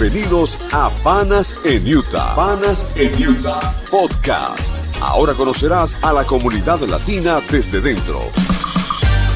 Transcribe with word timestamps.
Bienvenidos 0.00 0.56
a 0.72 0.88
Panas 1.04 1.54
en 1.62 1.86
Utah. 1.86 2.34
Panas 2.34 2.96
en 2.96 3.12
Utah 3.22 3.60
Podcast. 3.90 4.82
Ahora 4.98 5.34
conocerás 5.34 6.02
a 6.02 6.14
la 6.14 6.24
comunidad 6.24 6.80
latina 6.88 7.38
desde 7.50 7.82
dentro. 7.82 8.20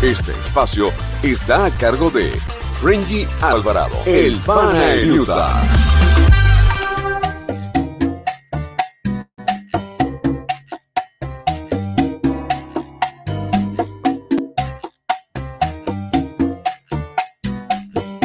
Este 0.00 0.32
espacio 0.32 0.90
está 1.22 1.66
a 1.66 1.70
cargo 1.70 2.08
de 2.08 2.30
Frenji 2.80 3.26
Alvarado, 3.42 3.94
el 4.06 4.38
Pana 4.38 4.94
en 4.94 5.20
Utah. 5.20 5.62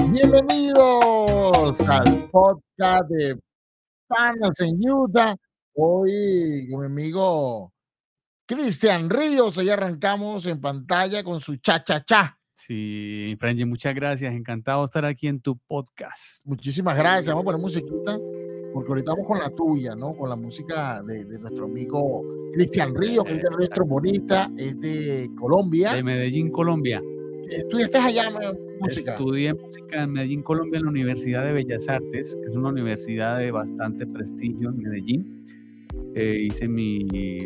Bienvenidos 0.09 1.81
al 1.89 2.18
podcast 2.31 3.09
de 3.09 3.37
Panas 4.07 4.59
en 4.59 4.79
Utah. 4.89 5.35
Hoy 5.73 6.67
con 6.69 6.81
mi 6.81 6.85
amigo 6.85 7.71
Cristian 8.45 9.09
Ríos, 9.09 9.57
hoy 9.57 9.69
arrancamos 9.69 10.45
en 10.45 10.59
pantalla 10.59 11.23
con 11.23 11.39
su 11.39 11.57
cha-cha-cha. 11.57 12.37
Sí, 12.53 13.35
Frenji, 13.39 13.65
muchas 13.65 13.95
gracias. 13.95 14.33
Encantado 14.33 14.81
de 14.81 14.85
estar 14.85 15.05
aquí 15.05 15.27
en 15.27 15.39
tu 15.39 15.57
podcast. 15.57 16.45
Muchísimas 16.45 16.97
gracias. 16.97 17.27
Vamos 17.27 17.43
a 17.43 17.45
poner 17.45 17.61
musiquita, 17.61 18.17
porque 18.73 18.89
ahorita 18.89 19.11
vamos 19.11 19.27
con 19.27 19.39
la 19.39 19.49
tuya, 19.51 19.95
¿no? 19.95 20.13
Con 20.13 20.29
la 20.29 20.35
música 20.35 21.01
de, 21.03 21.25
de 21.25 21.39
nuestro 21.39 21.65
amigo 21.65 22.23
Cristian 22.53 22.93
Ríos, 22.95 23.25
Cristian 23.25 23.53
Ríos 23.57 23.69
trombonista, 23.69 24.49
es 24.57 24.79
de 24.79 25.29
Colombia. 25.39 25.93
De 25.93 26.03
Medellín, 26.03 26.51
Colombia. 26.51 27.01
Eh, 27.51 27.63
¿Tú 27.69 27.79
ya 27.79 27.85
estás 27.85 28.05
allá, 28.05 28.29
música? 28.79 29.11
Estudié 29.13 29.53
música 29.53 30.03
en 30.03 30.11
Medellín, 30.11 30.43
Colombia, 30.43 30.77
en 30.77 30.83
la 30.85 30.91
Universidad 30.91 31.43
de 31.45 31.53
Bellas 31.53 31.87
Artes, 31.89 32.35
que 32.41 32.49
es 32.49 32.55
una 32.55 32.69
universidad 32.69 33.39
de 33.39 33.51
bastante 33.51 34.05
prestigio 34.05 34.69
en 34.69 34.77
Medellín. 34.77 35.45
Eh, 36.15 36.47
hice 36.47 36.67
mi 36.67 36.99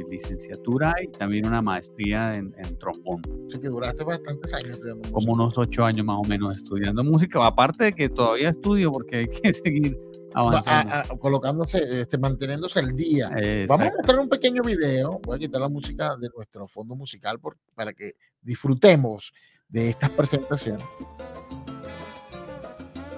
licenciatura 0.09 0.93
y 1.01 1.07
también 1.07 1.45
una 1.47 1.61
maestría 1.61 2.33
en, 2.33 2.53
en 2.57 2.77
trombón, 2.77 3.21
Así 3.47 3.59
que 3.59 3.67
duraste 3.67 4.03
bastantes 4.03 4.53
años 4.53 4.71
estudiando 4.71 4.99
música. 4.99 5.13
como 5.13 5.33
unos 5.33 5.57
ocho 5.57 5.85
años 5.85 6.05
más 6.05 6.17
o 6.23 6.27
menos 6.29 6.55
estudiando 6.57 7.03
música. 7.03 7.45
Aparte 7.45 7.85
de 7.85 7.93
que 7.93 8.09
todavía 8.09 8.49
estudio 8.49 8.91
porque 8.91 9.15
hay 9.17 9.27
que 9.27 9.53
seguir 9.53 9.97
Va- 10.35 10.41
avanzando. 10.41 10.93
a- 10.93 10.99
a- 11.01 11.17
colocándose, 11.17 12.01
este, 12.01 12.17
manteniéndose 12.17 12.79
al 12.79 12.95
día. 12.95 13.29
Eh, 13.37 13.65
Vamos 13.67 13.83
a 13.83 13.85
exacto. 13.87 13.97
mostrar 13.97 14.19
un 14.19 14.29
pequeño 14.29 14.61
video. 14.63 15.19
Voy 15.23 15.35
a 15.35 15.39
quitar 15.39 15.61
la 15.61 15.69
música 15.69 16.15
de 16.19 16.29
nuestro 16.35 16.67
fondo 16.67 16.95
musical 16.95 17.39
por- 17.39 17.57
para 17.75 17.93
que 17.93 18.13
disfrutemos 18.41 19.33
de 19.69 19.89
estas 19.89 20.09
presentaciones. 20.11 20.83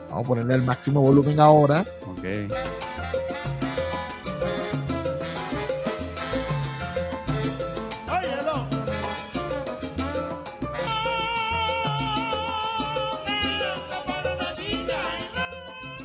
Vamos 0.10 0.26
a 0.26 0.28
ponerle 0.28 0.56
el 0.56 0.62
máximo 0.64 1.02
volumen 1.02 1.40
ahora. 1.40 1.86
Ok. 2.08 2.24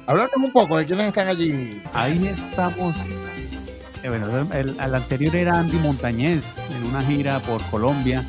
Háblanos 0.06 0.32
un 0.36 0.52
poco 0.52 0.76
de 0.76 0.86
quiénes 0.86 1.08
están 1.08 1.28
allí. 1.28 1.80
Ahí 1.94 2.26
estamos. 2.26 2.96
eh, 4.02 4.08
bueno, 4.08 4.26
el, 4.52 4.70
el 4.80 4.94
anterior 4.94 5.36
era 5.36 5.58
Andy 5.58 5.76
Montañez 5.78 6.54
en 6.76 6.86
una 6.86 7.00
gira 7.02 7.38
por 7.40 7.62
Colombia 7.70 8.26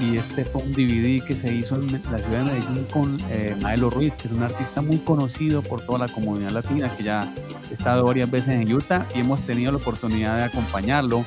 y 0.00 0.16
este 0.16 0.44
fue 0.44 0.62
un 0.62 0.72
DVD 0.72 1.24
que 1.24 1.36
se 1.36 1.52
hizo 1.52 1.74
en 1.74 1.92
la 2.10 2.18
ciudad 2.18 2.44
de 2.44 2.52
Medellín 2.52 2.84
con 2.92 3.16
eh, 3.30 3.56
Maelo 3.62 3.90
Ruiz, 3.90 4.14
que 4.16 4.28
es 4.28 4.34
un 4.34 4.42
artista 4.42 4.80
muy 4.80 4.98
conocido 4.98 5.62
por 5.62 5.80
toda 5.80 6.06
la 6.06 6.08
comunidad 6.08 6.50
latina, 6.50 6.88
que 6.96 7.02
ya 7.02 7.20
ha 7.20 7.72
estado 7.72 8.04
varias 8.04 8.30
veces 8.30 8.54
en 8.54 8.72
Utah 8.72 9.06
y 9.14 9.20
hemos 9.20 9.40
tenido 9.42 9.72
la 9.72 9.78
oportunidad 9.78 10.36
de 10.36 10.44
acompañarlo 10.44 11.24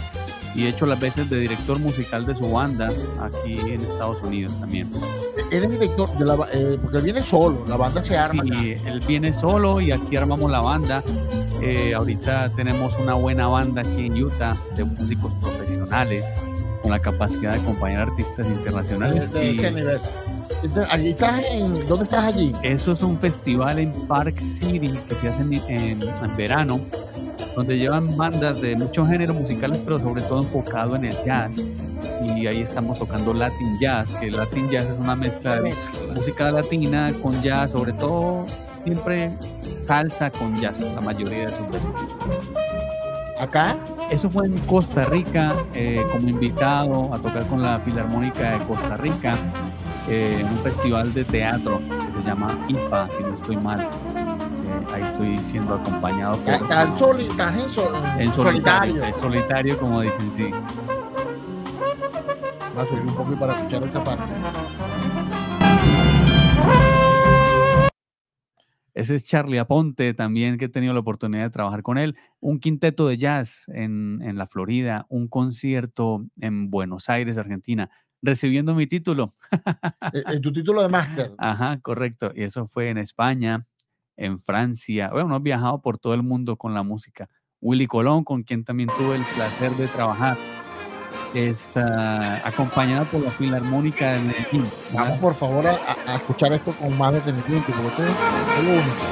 y 0.56 0.66
he 0.66 0.70
hecho 0.70 0.86
las 0.86 1.00
veces 1.00 1.30
de 1.30 1.40
director 1.40 1.80
musical 1.80 2.26
de 2.26 2.36
su 2.36 2.50
banda 2.52 2.92
aquí 3.22 3.54
en 3.54 3.82
Estados 3.82 4.22
Unidos 4.22 4.54
también. 4.60 4.92
Él 5.50 5.64
es 5.64 5.72
director 5.72 6.10
de 6.18 6.26
la 6.26 6.36
eh, 6.54 6.78
porque 6.82 6.98
él 6.98 7.04
viene 7.04 7.24
solo, 7.24 7.66
la 7.68 7.78
banda 7.78 8.04
se 8.04 8.18
arma. 8.18 8.44
acá. 8.44 8.60
Sí, 8.60 8.76
él 8.86 9.00
viene 9.08 9.34
solo 9.34 9.80
y 9.82 9.92
aquí 9.92 10.16
armamos 10.16 10.52
la 10.52 10.62
banda. 10.62 11.04
Eh, 11.62 11.94
ahorita 11.94 12.50
tenemos 12.56 12.98
una 12.98 13.14
buena 13.14 13.48
banda 13.48 13.82
aquí 13.82 14.08
en 14.08 14.24
Utah 14.24 14.58
de 14.76 14.84
músicos 14.84 15.34
profesionales 15.36 16.28
con 16.82 16.92
la 16.92 17.00
capacidad 17.00 17.54
de 17.54 17.60
acompañar 17.62 18.10
artistas 18.10 18.46
internacionales. 18.48 19.32
de, 19.32 19.52
ese 19.52 19.72
nivel. 19.72 20.00
Allí 20.90 21.10
estás 21.10 21.42
en, 21.50 21.88
¿dónde 21.88 22.04
estás 22.04 22.26
allí? 22.26 22.54
eso 22.62 22.92
es 22.92 23.02
un 23.02 23.18
festival 23.20 23.80
en 23.80 23.92
Park 24.08 24.40
City 24.40 25.00
que 25.08 25.16
se 25.16 25.30
hace 25.30 25.42
en, 25.42 25.54
en- 25.54 26.02
en 26.04 26.36
verano, 26.38 26.80
donde 27.56 27.78
llevan 27.78 28.16
bandas 28.16 28.62
de 28.62 28.76
muchos 28.76 29.08
géneros 29.08 29.36
musicales, 29.36 29.80
pero 29.84 30.00
sobre 30.00 30.22
todo 30.24 30.42
enfocado 30.44 30.96
en 30.96 31.06
el 31.06 31.16
jazz. 31.26 31.58
Y 32.24 32.46
ahí 32.48 32.62
estamos 32.62 32.98
tocando 33.00 33.34
Latin 33.34 33.78
Jazz, 33.80 34.10
que 34.20 34.28
el 34.28 34.38
Latin 34.38 34.70
Jazz 34.70 34.88
es 34.88 34.98
una 34.98 35.16
mezcla 35.16 35.60
de 35.62 35.74
música 36.16 36.52
latina 36.52 37.12
con 37.22 37.42
jazz, 37.42 37.72
sobre 37.72 37.94
todo 37.94 38.46
siempre 38.84 39.32
salsa 39.80 40.30
con 40.32 40.60
jazz, 40.60 40.80
la 40.80 41.02
mayoría 41.02 41.48
de 41.48 41.50
sus 41.50 41.68
veces. 41.68 42.52
Acá, 43.42 43.76
Eso 44.12 44.30
fue 44.30 44.46
en 44.46 44.58
Costa 44.60 45.04
Rica, 45.04 45.52
eh, 45.74 46.06
como 46.12 46.28
invitado 46.30 47.14
a 47.14 47.18
tocar 47.18 47.46
con 47.48 47.62
la 47.62 47.80
Filarmónica 47.80 48.52
de 48.52 48.58
Costa 48.66 48.98
Rica, 48.98 49.34
eh, 50.10 50.38
en 50.42 50.48
un 50.48 50.58
festival 50.60 51.14
de 51.14 51.24
teatro 51.24 51.80
que 51.80 52.22
se 52.22 52.28
llama 52.28 52.48
IFA, 52.68 53.08
si 53.18 53.24
no 53.24 53.34
estoy 53.34 53.58
mal. 53.58 53.82
Eh, 53.82 53.88
ahí 54.94 55.04
estoy 55.04 55.38
siendo 55.50 55.76
acompañado 55.76 56.38
por... 56.38 56.54
en 56.84 56.98
soli- 56.98 57.28
estás 57.30 57.58
en, 57.58 57.70
sol- 57.70 57.96
en 58.16 58.22
en 58.22 58.34
solitario, 58.34 59.04
en 59.04 59.14
solitario, 59.16 59.80
como 59.80 60.02
dicen, 60.02 60.32
sí. 60.36 60.52
Vamos 62.76 62.84
a 62.84 62.88
subir 62.88 63.02
un 63.08 63.16
poco 63.16 63.32
para 63.40 63.54
escuchar 63.56 63.84
esa 63.84 64.04
parte. 64.04 64.24
Ese 68.94 69.16
es 69.16 69.24
Charlie 69.24 69.58
Aponte 69.58 70.14
también, 70.14 70.58
que 70.58 70.66
he 70.66 70.70
tenido 70.70 70.94
la 70.94 71.00
oportunidad 71.00 71.44
de 71.44 71.50
trabajar 71.50 71.82
con 71.82 71.98
él. 71.98 72.18
Un 72.40 72.60
quinteto 72.60 73.08
de 73.08 73.18
jazz 73.18 73.66
en, 73.70 74.20
en 74.22 74.38
la 74.38 74.48
Florida, 74.48 75.06
un 75.10 75.28
concierto 75.28 76.26
en 76.40 76.70
Buenos 76.70 77.10
Aires, 77.10 77.38
Argentina, 77.38 77.90
recibiendo 78.22 78.76
mi 78.76 78.88
título. 78.88 79.34
Eh, 80.14 80.40
tu 80.40 80.52
título 80.52 80.82
de 80.82 80.90
máster. 80.90 81.32
Ajá, 81.38 81.80
correcto. 81.82 82.32
Y 82.36 82.44
eso 82.44 82.68
fue 82.68 82.90
en 82.90 82.98
España, 82.98 83.66
en 84.18 84.40
Francia. 84.40 85.10
Bueno, 85.12 85.28
hemos 85.28 85.44
viajado 85.44 85.82
por 85.82 85.98
todo 85.98 86.14
el 86.14 86.24
mundo 86.24 86.58
con 86.58 86.74
la 86.74 86.84
música. 86.84 87.30
Willy 87.62 87.88
Colón, 87.88 88.24
con 88.24 88.44
quien 88.44 88.64
también 88.64 88.90
tuve 88.98 89.16
el 89.16 89.24
placer 89.36 89.72
de 89.74 89.88
trabajar, 89.88 90.38
es 91.34 91.76
ah, 91.78 92.42
acompañada 92.44 93.04
por 93.06 93.22
la 93.22 93.32
Filarmónica 93.32 94.14
de 94.14 94.20
Medellín. 94.20 94.70
Vamos 94.94 95.20
por 95.20 95.36
favor 95.36 95.66
a, 95.68 96.16
escuchar 96.16 96.54
esto 96.54 96.72
con 96.74 96.98
más 96.98 97.14
detenimiento, 97.14 97.72
porque 97.74 98.04
es 98.04 98.64
lo 98.64 98.72
único. 98.72 99.06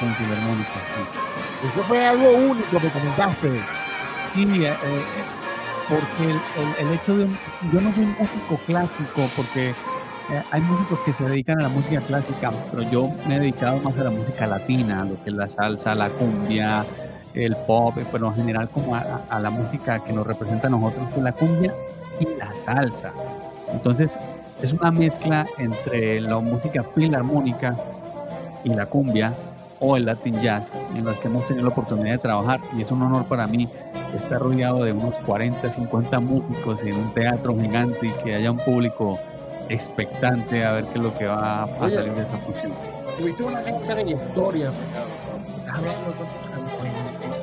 Con 0.00 0.14
Filarmónica, 0.16 0.72
sí. 0.94 1.68
Eso 1.68 1.84
fue 1.84 2.06
algo 2.06 2.30
único 2.32 2.78
que 2.78 2.88
comentaste. 2.90 3.60
Sí, 4.34 4.42
eh, 4.64 4.68
eh, 4.68 5.04
porque 5.88 6.24
el, 6.32 6.36
el- 6.36 6.86
el 6.88 6.94
hecho 6.94 7.16
de... 7.16 7.24
un- 7.24 7.38
Yo 7.72 7.80
no 7.80 7.94
soy 7.94 8.04
un 8.04 8.16
músico 8.18 8.60
clásico 8.66 9.30
porque 9.34 9.74
eh, 10.30 10.42
hay 10.50 10.60
músicos 10.62 10.98
que 11.00 11.12
se 11.12 11.24
dedican 11.24 11.60
a 11.60 11.62
la 11.64 11.68
música 11.68 12.00
clásica, 12.00 12.52
pero 12.70 12.82
yo 12.90 13.10
me 13.28 13.36
he 13.36 13.40
dedicado 13.40 13.78
más 13.80 13.96
a 13.98 14.04
la 14.04 14.10
música 14.10 14.46
latina, 14.46 15.04
lo 15.04 15.22
que 15.22 15.30
es 15.30 15.36
la 15.36 15.48
salsa, 15.48 15.94
la 15.94 16.10
cumbia, 16.10 16.84
el 17.34 17.54
pop, 17.54 17.96
eh, 17.98 18.04
pero 18.10 18.26
en 18.28 18.34
general 18.34 18.68
como 18.70 18.96
a, 18.96 19.38
la 19.38 19.50
música 19.50 20.02
que 20.02 20.12
nos 20.12 20.26
representa 20.26 20.66
a 20.66 20.70
nosotros, 20.70 21.08
que 21.10 21.18
es 21.18 21.22
la 21.22 21.32
cumbia 21.32 21.74
y 22.18 22.26
la 22.38 22.54
salsa. 22.56 23.12
Entonces, 23.72 24.18
es 24.62 24.72
una 24.72 24.90
mezcla 24.90 25.46
entre 25.58 26.20
la 26.20 26.38
música 26.38 26.82
filarmónica 26.94 27.76
y 28.64 28.70
la 28.70 28.86
cumbia 28.86 29.32
o 29.78 29.96
el 29.96 30.06
Latin 30.06 30.40
Jazz, 30.40 30.72
en 30.96 31.04
las 31.04 31.18
que 31.18 31.28
hemos 31.28 31.46
tenido 31.46 31.66
la 31.66 31.70
oportunidad 31.70 32.12
de 32.12 32.18
trabajar 32.18 32.60
y 32.76 32.82
es 32.82 32.90
un 32.90 33.02
honor 33.02 33.26
para 33.26 33.46
mí 33.46 33.68
estar 34.14 34.40
rodeado 34.40 34.82
de 34.82 34.92
unos 34.92 35.14
40, 35.26 35.70
50 35.70 36.18
músicos 36.20 36.82
en 36.82 36.96
un 36.96 37.12
teatro 37.12 37.54
gigante 37.60 38.06
y 38.06 38.10
que 38.24 38.34
haya 38.34 38.50
un 38.50 38.58
público 38.58 39.18
expectante 39.68 40.64
a 40.64 40.72
ver 40.72 40.84
qué 40.86 40.98
es 40.98 41.04
lo 41.04 41.14
que 41.16 41.26
va 41.26 41.62
a 41.62 41.66
Oye, 41.80 41.94
salir 41.94 42.12
de 42.12 42.22
esta 42.22 42.36
función. 42.38 42.72
Tuviste 43.18 43.42
una 43.42 43.60
gran 43.62 43.82
trayectoria. 43.82 44.70
Hablando 45.72 46.14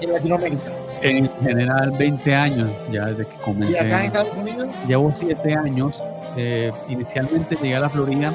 en, 0.02 0.12
Latinoamérica. 0.14 0.72
En 1.02 1.30
general, 1.42 1.92
20 1.98 2.36
años 2.36 2.70
ya 2.92 3.06
desde 3.08 3.26
que 3.26 3.36
Y 3.36 3.40
comencé. 3.40 3.80
acá 3.80 4.00
en 4.00 4.06
Estados 4.08 4.38
Unidos, 4.38 4.68
Llevo 4.88 5.12
7 5.14 5.54
años. 5.56 6.00
eh, 6.36 6.72
inicialmente 6.90 7.56
llegué 7.62 7.76
a 7.76 7.80
la 7.82 7.90
Florida 7.90 8.34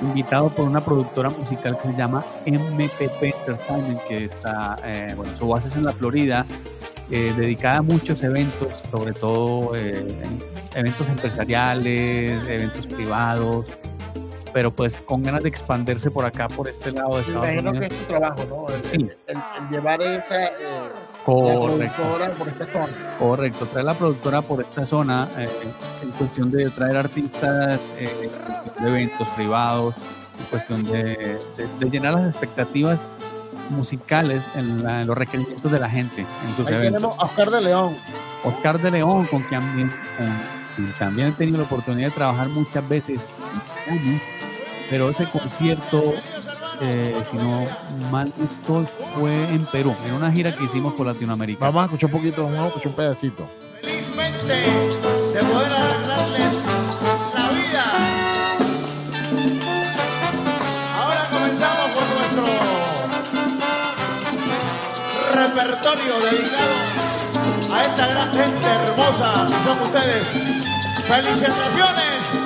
invitado 0.00 0.50
por 0.50 0.66
una 0.66 0.84
productora 0.84 1.30
musical 1.30 1.78
que 1.80 1.88
se 1.90 1.96
llama 1.96 2.24
MPP 2.46 3.22
Entertainment, 3.22 4.00
que 4.02 4.24
está, 4.26 4.76
eh, 4.84 5.12
bueno, 5.16 5.34
su 5.36 5.48
base 5.48 5.68
es 5.68 5.76
en 5.76 5.84
la 5.84 5.92
Florida, 5.92 6.44
eh, 7.10 7.32
dedicada 7.36 7.78
a 7.78 7.82
muchos 7.82 8.22
eventos, 8.22 8.72
sobre 8.90 9.12
todo 9.12 9.74
eh, 9.76 10.06
eventos 10.74 11.08
empresariales, 11.08 12.42
eventos 12.48 12.86
privados, 12.86 13.66
pero 14.52 14.74
pues 14.74 15.00
con 15.00 15.22
ganas 15.22 15.42
de 15.42 15.48
expandirse 15.48 16.10
por 16.10 16.24
acá, 16.24 16.48
por 16.48 16.68
este 16.68 16.92
lado 16.92 17.16
de 17.16 17.22
Estados 17.22 17.46
Imagino 17.48 17.70
Unidos. 17.70 17.88
que 17.88 17.94
es 17.94 18.00
tu 18.00 18.06
trabajo, 18.06 18.44
¿no? 18.48 18.74
El, 18.74 18.82
Sí. 18.82 18.96
el- 18.96 19.10
el 19.36 19.68
llevar 19.70 20.00
esa 20.02 20.44
eh, 20.44 20.50
Correcto. 21.24 21.96
productora 22.02 22.30
por 22.32 22.48
esta 22.48 22.66
zona. 22.66 23.16
Correcto, 23.18 23.66
traer 23.66 23.84
la 23.86 23.94
productora 23.94 24.42
por 24.42 24.60
esta 24.60 24.86
zona 24.86 25.28
eh, 25.38 25.48
en 26.02 26.10
cuestión 26.12 26.50
de 26.50 26.70
traer 26.70 26.96
artistas, 26.98 27.80
eh, 27.98 28.30
de 28.80 28.88
eventos 28.88 29.26
privados, 29.30 29.94
en 30.38 30.44
cuestión 30.50 30.84
de, 30.84 31.00
de- 31.56 31.68
de 31.80 31.90
llenar 31.90 32.14
las 32.14 32.26
expectativas 32.28 33.08
musicales 33.70 34.42
en, 34.56 34.84
la- 34.84 35.00
en 35.00 35.06
los 35.06 35.16
requerimientos 35.16 35.72
de 35.72 35.78
la 35.80 35.88
gente 35.88 36.20
en 36.22 36.56
sus 36.56 36.66
Ahí 36.68 36.74
eventos. 36.74 37.00
tenemos 37.02 37.18
a 37.18 37.22
Oscar 37.24 37.50
de 37.50 37.60
León. 37.60 37.96
Oscar 38.44 38.78
de 38.78 38.90
León, 38.90 39.24
con 39.26 39.42
quien, 39.42 39.62
con 39.62 39.90
quien 40.74 40.92
también 40.98 41.28
he 41.28 41.32
tenido 41.32 41.58
la 41.58 41.64
oportunidad 41.64 42.08
de 42.08 42.14
trabajar 42.14 42.48
muchas 42.48 42.88
veces, 42.88 43.26
en 43.86 43.94
Miami, 43.96 44.20
pero 44.90 45.10
ese 45.10 45.24
concierto, 45.26 46.14
eh, 46.80 47.14
si 47.30 47.36
no 47.36 47.66
mal 48.10 48.32
estoy, 48.48 48.86
fue 49.18 49.34
en 49.50 49.64
Perú, 49.66 49.94
en 50.06 50.14
una 50.14 50.30
gira 50.30 50.54
que 50.54 50.64
hicimos 50.64 50.94
por 50.94 51.06
Latinoamérica. 51.06 51.66
Vamos 51.66 51.82
a 51.82 51.84
escuchar 51.86 52.10
un 52.12 52.20
poquito, 52.20 52.44
vamos 52.44 52.60
a 52.60 52.66
escuchar 52.68 52.88
un 52.88 52.94
pedacito. 52.94 53.48
felizmente 53.80 54.54
de 54.54 55.40
poder 55.40 55.72
arreglarles 55.72 56.64
la 57.34 57.50
vida. 57.50 57.84
Ahora 61.00 61.28
comenzamos 61.30 61.90
con 61.94 62.04
nuestro 62.16 62.44
repertorio 65.34 66.14
dedicado 66.20 67.04
a 67.74 67.84
esta 67.84 68.06
gran 68.06 68.32
gente 68.32 68.66
hermosa 68.66 69.48
que 69.48 69.64
son 69.64 69.82
ustedes. 69.82 70.63
Felicitaciones 71.06 72.43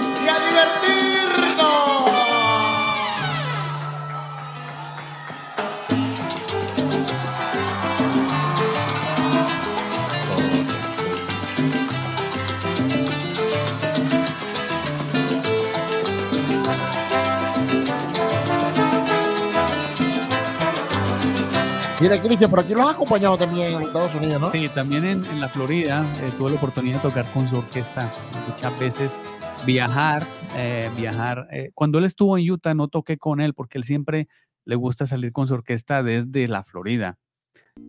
Mira, 22.00 22.20
Cristian, 22.22 22.48
por 22.48 22.60
aquí 22.60 22.74
los 22.74 22.86
has 22.86 22.94
acompañado 22.94 23.36
también 23.36 23.72
en 23.74 23.82
Estados 23.82 24.14
Unidos, 24.14 24.40
¿no? 24.40 24.50
Sí, 24.52 24.68
también 24.72 25.04
en, 25.04 25.24
en 25.24 25.40
la 25.40 25.48
Florida 25.48 26.04
eh, 26.22 26.30
tuve 26.38 26.50
la 26.50 26.56
oportunidad 26.56 27.02
de 27.02 27.08
tocar 27.08 27.24
con 27.34 27.48
su 27.48 27.56
orquesta 27.56 28.08
muchas 28.48 28.78
veces, 28.78 29.18
viajar, 29.66 30.22
eh, 30.56 30.88
viajar. 30.96 31.48
eh, 31.50 31.70
cuando 31.74 31.98
él 31.98 32.04
estuvo 32.04 32.38
en 32.38 32.48
Utah 32.48 32.72
no 32.74 32.86
toqué 32.86 33.18
con 33.18 33.40
él 33.40 33.52
porque 33.52 33.78
él 33.78 33.84
siempre 33.84 34.28
le 34.64 34.76
gusta 34.76 35.06
salir 35.06 35.32
con 35.32 35.48
su 35.48 35.54
orquesta 35.54 36.04
desde 36.04 36.46
la 36.46 36.62
Florida, 36.62 37.18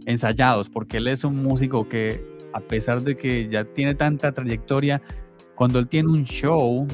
ensayados, 0.07 0.69
porque 0.69 0.97
él 0.97 1.07
es 1.07 1.23
un 1.23 1.43
músico 1.43 1.87
que 1.87 2.25
a 2.53 2.61
pesar 2.61 3.03
de 3.03 3.15
que 3.15 3.47
ya 3.47 3.63
tiene 3.63 3.93
tanta 3.93 4.31
trayectoria, 4.31 5.03
cuando 5.53 5.77
él 5.77 5.87
tiene 5.87 6.09
un 6.09 6.23
show, 6.23 6.87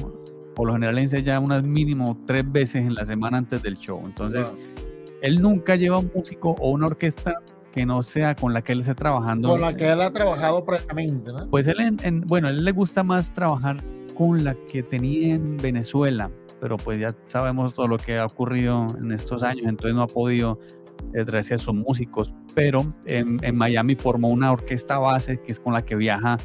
por 0.54 0.66
lo 0.66 0.74
general 0.74 0.98
ensaya 0.98 1.40
unas 1.40 1.62
mínimo 1.62 2.22
tres 2.26 2.50
veces 2.50 2.84
en 2.84 2.94
la 2.94 3.06
semana 3.06 3.38
antes 3.38 3.62
del 3.62 3.78
show. 3.78 4.02
Entonces, 4.04 4.52
él 5.22 5.40
nunca 5.40 5.76
lleva 5.76 5.98
un 5.98 6.10
músico 6.14 6.50
o 6.60 6.70
una 6.70 6.86
orquesta 6.86 7.40
que 7.72 7.84
no 7.84 8.02
sea 8.02 8.34
con 8.34 8.54
la 8.54 8.62
que 8.62 8.72
él 8.72 8.80
esté 8.80 8.94
trabajando. 8.94 9.50
Con 9.50 9.60
la 9.60 9.74
que 9.76 9.88
él 9.90 10.00
ha 10.00 10.10
trabajado 10.12 10.64
previamente, 10.64 11.30
¿no? 11.32 11.48
Pues 11.50 11.66
él, 11.66 11.80
en, 11.80 11.96
en- 12.02 12.20
bueno, 12.22 12.48
él 12.48 12.64
le 12.64 12.72
gusta 12.72 13.02
más 13.02 13.32
trabajar 13.34 13.82
con 14.16 14.42
la 14.44 14.54
que 14.70 14.82
tenía 14.82 15.34
en 15.34 15.58
Venezuela, 15.58 16.30
pero 16.58 16.78
pues 16.78 16.98
ya 16.98 17.14
sabemos 17.26 17.74
todo 17.74 17.86
lo 17.86 17.98
que 17.98 18.18
ha 18.18 18.24
ocurrido 18.24 18.86
en 18.98 19.12
estos 19.12 19.42
años, 19.42 19.66
entonces 19.66 19.94
no 19.94 20.02
ha 20.02 20.06
podido 20.06 20.58
eh, 21.12 21.22
traerse 21.24 21.52
a 21.54 21.58
sus 21.58 21.74
músicos, 21.74 22.34
pero 22.54 22.80
en, 23.04 23.38
en 23.44 23.54
Miami 23.56 23.94
formó 23.94 24.28
una 24.28 24.52
orquesta 24.52 24.98
base 24.98 25.38
que 25.42 25.52
es 25.52 25.60
con 25.60 25.74
la 25.74 25.84
que 25.84 25.96
viaja 25.96 26.38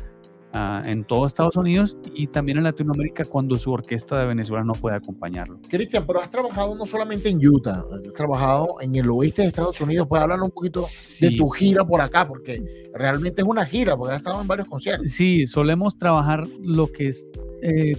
ah, 0.54 0.82
en 0.86 1.04
todo 1.04 1.26
Estados 1.26 1.56
Unidos 1.56 1.96
y 2.14 2.28
también 2.28 2.58
en 2.58 2.64
Latinoamérica 2.66 3.26
cuando 3.26 3.56
su 3.56 3.72
orquesta 3.72 4.20
de 4.20 4.26
Venezuela 4.28 4.64
no 4.64 4.74
puede 4.74 4.96
acompañarlo. 4.98 5.60
Cristian, 5.70 6.06
pero 6.06 6.20
has 6.22 6.30
trabajado 6.30 6.76
no 6.76 6.86
solamente 6.86 7.30
en 7.30 7.46
Utah, 7.46 7.84
has 7.92 8.14
trabajado 8.14 8.76
en 8.82 8.96
el 8.96 9.10
oeste 9.10 9.42
de 9.44 9.48
Estados 9.50 9.80
Unidos. 9.82 10.08
Puedes 10.08 10.24
hablar 10.24 10.42
un 10.42 10.52
poquito 10.52 10.82
de 10.82 10.88
Sí. 10.88 11.38
tu 11.38 11.50
gira 11.50 11.86
por 11.86 12.02
acá, 12.02 12.28
porque 12.28 12.64
realmente 12.94 13.42
es 13.42 13.48
una 13.48 13.66
gira, 13.66 13.96
porque 13.98 14.14
has 14.14 14.20
estado 14.20 14.42
en 14.42 14.48
varios 14.48 14.68
conciertos. 14.68 15.12
Sí, 15.12 15.46
solemos 15.46 15.98
trabajar 15.98 16.46
lo 16.62 16.88
que 16.92 17.08
es, 17.08 17.26
eh, 17.62 17.94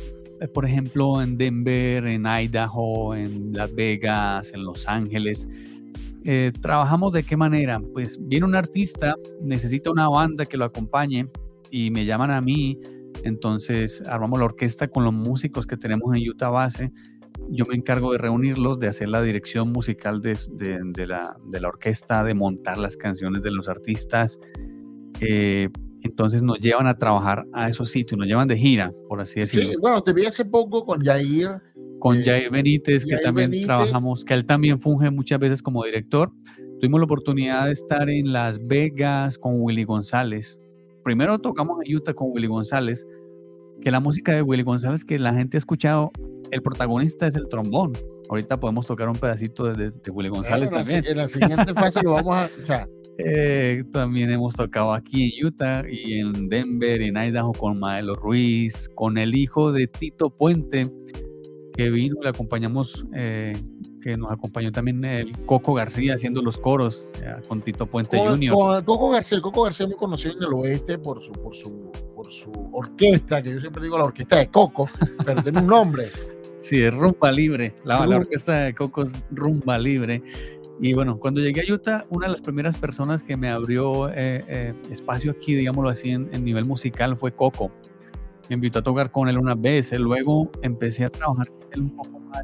por 0.53 0.65
ejemplo, 0.67 1.23
en 1.23 1.37
Denver, 1.39 2.07
en 2.07 2.27
Idaho, 2.27 3.15
en 3.15 3.53
Las 3.53 3.75
Vegas, 3.75 4.51
en 4.53 4.65
Los 4.65 4.89
Ángeles. 4.89 5.49
Eh, 6.25 6.53
¿Trabajamos 6.61 7.13
de 7.13 7.25
qué 7.25 7.37
manera? 7.37 7.81
Pues 7.93 8.19
viene 8.21 8.47
un 8.47 8.55
artista, 8.55 9.17
necesita 9.41 9.91
una 9.91 10.09
banda 10.09 10.47
que 10.47 10.57
lo 10.57 10.65
acompañe 10.65 11.29
y 11.73 11.91
me 11.91 12.05
llaman 12.05 12.31
a 12.31 12.41
mí, 12.41 12.79
entonces 13.25 14.03
armamos 14.07 14.39
la 14.39 14.45
orquesta 14.45 14.87
con 14.89 15.05
los 15.05 15.13
músicos 15.13 15.67
que 15.67 15.77
tenemos 15.77 16.15
en 16.15 16.29
Utah 16.29 16.51
Base. 16.51 16.93
Yo 17.49 17.65
me 17.67 17.75
encargo 17.75 18.13
de 18.13 18.19
reunirlos, 18.19 18.79
de 18.79 18.89
hacer 18.89 19.09
la 19.09 19.21
dirección 19.23 19.73
musical 19.73 20.21
de, 20.21 20.39
de- 20.53 20.81
de 20.85 21.07
la, 21.07 21.37
de 21.51 21.61
la 21.61 21.69
orquesta, 21.69 22.23
de 22.25 22.35
montar 22.35 22.79
las 22.79 22.97
canciones 22.97 23.43
de 23.43 23.51
los 23.51 23.69
artistas. 23.69 24.39
Eh, 25.21 25.69
entonces 26.03 26.43
nos 26.43 26.59
llevan 26.59 26.87
a 26.87 26.99
trabajar 26.99 27.47
a 27.53 27.69
esos 27.69 27.91
sitios, 27.91 28.19
nos 28.19 28.27
llevan 28.29 28.49
de 28.49 28.57
gira, 28.57 28.93
por 29.09 29.21
así 29.21 29.41
decirlo. 29.41 29.71
Sí, 29.71 29.77
bueno, 29.81 30.03
te 30.03 30.13
vi 30.13 30.27
hace 30.27 30.45
poco 30.45 30.85
con 30.85 31.01
Jair. 31.03 31.61
Con 32.01 32.19
eh, 32.19 32.23
Jair 32.25 32.51
Benítez, 32.51 33.05
que 33.07 33.17
también 33.19 33.51
Benítez. 33.51 33.67
trabajamos, 33.67 34.25
que 34.25 34.35
él 34.35 34.45
también 34.45 34.81
funge 34.81 35.11
muchas 35.11 35.39
veces 35.39 35.63
como 35.63 35.85
director. 35.85 36.33
Tuvimos 36.81 37.01
la 37.01 37.05
oportunidad 37.05 37.67
de 37.67 37.73
estar 37.73 38.11
en 38.11 38.33
Las 38.33 38.65
Vegas 38.67 39.39
con 39.39 39.61
Willy 39.61 39.85
González. 39.85 40.59
Primero 41.05 41.39
tocamos 41.39 41.79
en 41.85 41.97
Utah 41.97 42.15
con 42.15 42.31
Willy 42.33 42.47
González, 42.47 43.07
que 43.81 43.91
la 43.91 44.01
música 44.01 44.35
de 44.35 44.43
Willy 44.43 44.63
González 44.63 45.05
que 45.05 45.19
la 45.19 45.35
gente 45.35 45.57
ha 45.57 45.59
escuchado, 45.59 46.11
el 46.51 46.63
protagonista 46.63 47.27
es 47.27 47.35
el 47.35 47.49
trombón. 47.49 47.93
Ahorita 48.29 48.59
podemos 48.59 48.87
tocar 48.87 49.09
un 49.09 49.17
pedacito 49.17 49.65
de, 49.65 49.91
de 49.91 50.11
Willy 50.11 50.29
González 50.29 50.71
también. 50.71 51.05
en 51.07 51.17
la 51.17 51.29
siguiente 51.29 51.75
fase 51.75 52.03
lo 52.03 52.13
vamos 52.13 52.37
a 52.37 52.45
escuchar. 52.47 52.89
Eh, 53.19 53.85
también 53.93 54.31
hemos 54.31 54.55
tocado 54.55 54.93
aquí 54.93 55.35
en 55.39 55.47
Utah 55.47 55.85
y 55.89 56.15
en 56.15 56.49
Denver, 56.49 57.03
en 57.03 57.17
Idaho 57.17 57.53
con 57.53 57.79
Maelo 57.79 58.15
Ruiz, 58.15 58.89
con 58.95 59.19
el 59.19 59.35
hijo 59.35 59.71
de 59.71 59.87
Tito 59.87 60.31
Puente, 60.31 60.91
que 61.77 61.91
vino, 61.91 62.17
le 62.23 62.31
acompañamos, 62.31 63.05
eh, 63.15 63.53
que 64.03 64.17
nos 64.17 64.31
acompañó 64.31 64.71
también 64.73 65.03
el 65.05 65.39
Coco 65.47 65.73
García 65.75 66.15
haciendo 66.15 66.43
los 66.43 66.59
coros 66.59 67.07
eh, 67.23 67.35
con 67.49 67.63
Tito 67.63 67.87
Puente 67.87 68.19
Con, 68.19 68.35
Jr. 68.35 68.85
Coco 68.85 69.11
García, 69.11 69.37
el 69.37 69.43
Coco 69.43 69.63
García 69.63 69.85
es 69.85 69.91
muy 69.91 69.99
conocido 69.99 70.35
en 70.37 70.43
el 70.43 70.53
oeste 70.53 70.99
por 70.99 71.23
su, 71.23 71.33
por 71.33 71.55
su, 71.55 71.91
por 72.15 72.31
su 72.31 72.51
orquesta, 72.73 73.41
que 73.41 73.53
yo 73.53 73.61
siempre 73.61 73.83
digo 73.83 73.97
la 73.97 74.05
orquesta 74.05 74.37
de 74.37 74.49
Coco, 74.49 74.89
pero 75.25 75.43
tiene 75.43 75.61
un 75.61 75.67
nombre. 75.67 76.09
Sí, 76.61 76.81
es 76.81 76.95
Rumba 76.95 77.33
Libre. 77.33 77.75
La, 77.83 78.07
la 78.07 78.19
orquesta 78.19 78.61
de 78.61 78.73
Coco 78.73 79.03
es 79.03 79.13
Rumba 79.33 79.77
Libre. 79.79 80.23
Y 80.81 80.95
bueno, 80.95 81.19
cuando 81.19 81.41
llegué 81.41 81.63
a 81.69 81.75
Utah, 81.75 82.07
una 82.09 82.27
de 82.27 82.33
las 82.33 82.41
primeras 82.41 82.77
personas 82.77 83.25
que 83.25 83.37
me 83.37 83.51
abrió 83.51 84.09
eh, 84.11 84.45
eh, 84.47 84.75
espacio 84.89 85.33
aquí, 85.33 85.57
digámoslo 85.57 85.91
así, 85.91 86.11
en, 86.11 86.31
en 86.33 86.45
nivel 86.45 86.65
musical 86.65 87.17
fue 87.17 87.35
Coco. 87.35 87.73
Me 88.49 88.55
invitó 88.55 88.79
a 88.79 88.83
tocar 88.83 89.11
con 89.11 89.29
él 89.29 89.39
unas 89.39 89.61
veces. 89.61 89.99
Luego 89.99 90.53
empecé 90.63 91.05
a 91.05 91.09
trabajar 91.09 91.49
con 91.49 91.67
él 91.73 91.81
un 91.81 91.97
poco 91.97 92.21
más 92.21 92.43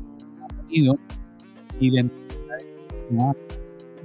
y 1.80 1.90
de 1.90 2.08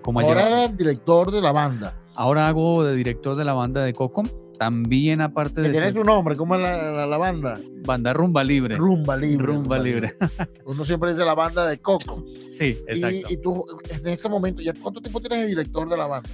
como 0.02 0.20
Ahora 0.20 0.48
era 0.48 0.66
el 0.66 0.76
director 0.78 1.32
de 1.32 1.42
la 1.42 1.52
banda. 1.52 1.98
ahora 2.16 2.48
hago 2.48 2.84
de 2.84 2.96
director 2.96 3.36
de 3.36 3.46
la 3.46 3.54
banda 3.54 3.84
de 3.84 3.94
Coco. 3.94 4.24
También 4.60 5.20
aparte 5.20 5.62
de 5.62 5.72
tiene 5.72 5.88
ser 5.88 5.96
su 5.96 6.04
nombre, 6.04 6.36
¿cómo 6.36 6.56
es 6.56 6.62
la, 6.62 6.92
la- 6.92 7.06
la 7.08 7.18
banda? 7.18 7.58
banda 7.86 8.14
Rumba 8.14 8.44
Libre. 8.44 8.76
Rumba 8.76 9.18
Libre. 9.18 9.46
Rumba 9.48 9.80
Libre. 9.80 10.16
Uno 10.66 10.86
siempre 10.86 11.12
dice 11.12 11.26
la 11.26 11.34
banda 11.34 11.66
de 11.66 11.80
Coco. 11.80 12.24
Sí, 12.52 12.78
exacto. 12.88 13.28
Y, 13.30 13.34
y 13.34 13.38
tú, 13.38 13.66
en 13.90 14.08
ese 14.08 14.30
momento, 14.30 14.62
¿ya 14.62 14.74
¿cuánto 14.80 15.02
tiempo 15.02 15.20
tienes 15.20 15.40
de 15.40 15.48
director 15.48 15.90
de 15.90 15.98
la 15.98 16.08
banda? 16.08 16.30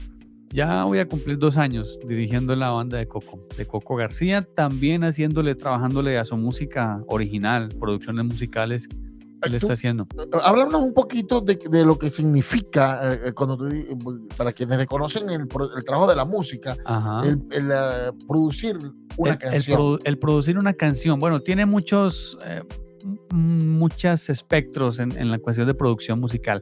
Ya 0.51 0.83
voy 0.83 0.99
a 0.99 1.07
cumplir 1.07 1.37
dos 1.37 1.57
años 1.57 1.97
dirigiendo 2.07 2.55
la 2.55 2.71
banda 2.71 2.97
de 2.97 3.07
Coco, 3.07 3.39
de 3.57 3.65
Coco 3.65 3.95
García, 3.95 4.41
también 4.55 5.03
haciéndole, 5.03 5.55
trabajándole 5.55 6.17
a 6.17 6.25
su 6.25 6.35
música 6.37 7.01
original, 7.07 7.69
producciones 7.79 8.25
musicales 8.25 8.89
le 9.47 9.57
está 9.57 9.73
haciendo. 9.73 10.07
Háblanos 10.43 10.81
un 10.81 10.93
poquito 10.93 11.39
de, 11.41 11.55
de 11.55 11.85
lo 11.85 11.97
que 11.97 12.09
significa, 12.09 13.13
eh, 13.13 13.19
eh, 13.27 13.31
cuando 13.33 13.57
tú 13.57 13.65
di- 13.65 13.85
para 14.37 14.51
quienes 14.51 14.77
desconocen 14.79 15.29
el, 15.29 15.41
el 15.75 15.83
trabajo 15.85 16.09
de 16.09 16.15
la 16.15 16.25
música, 16.25 16.75
el, 17.23 17.41
el, 17.51 17.71
eh, 17.71 18.11
producir 18.27 18.77
una 19.17 19.31
el, 19.33 19.37
canción. 19.37 19.79
produ- 19.79 19.99
el 20.03 20.17
producir 20.17 20.57
una 20.57 20.73
canción, 20.73 21.19
bueno, 21.19 21.41
tiene 21.41 21.65
muchos, 21.65 22.37
eh, 22.45 22.63
muchos 23.33 24.29
espectros 24.29 24.99
en, 24.99 25.11
en 25.17 25.31
la 25.31 25.39
cuestión 25.39 25.67
de 25.67 25.73
producción 25.73 26.19
musical. 26.19 26.61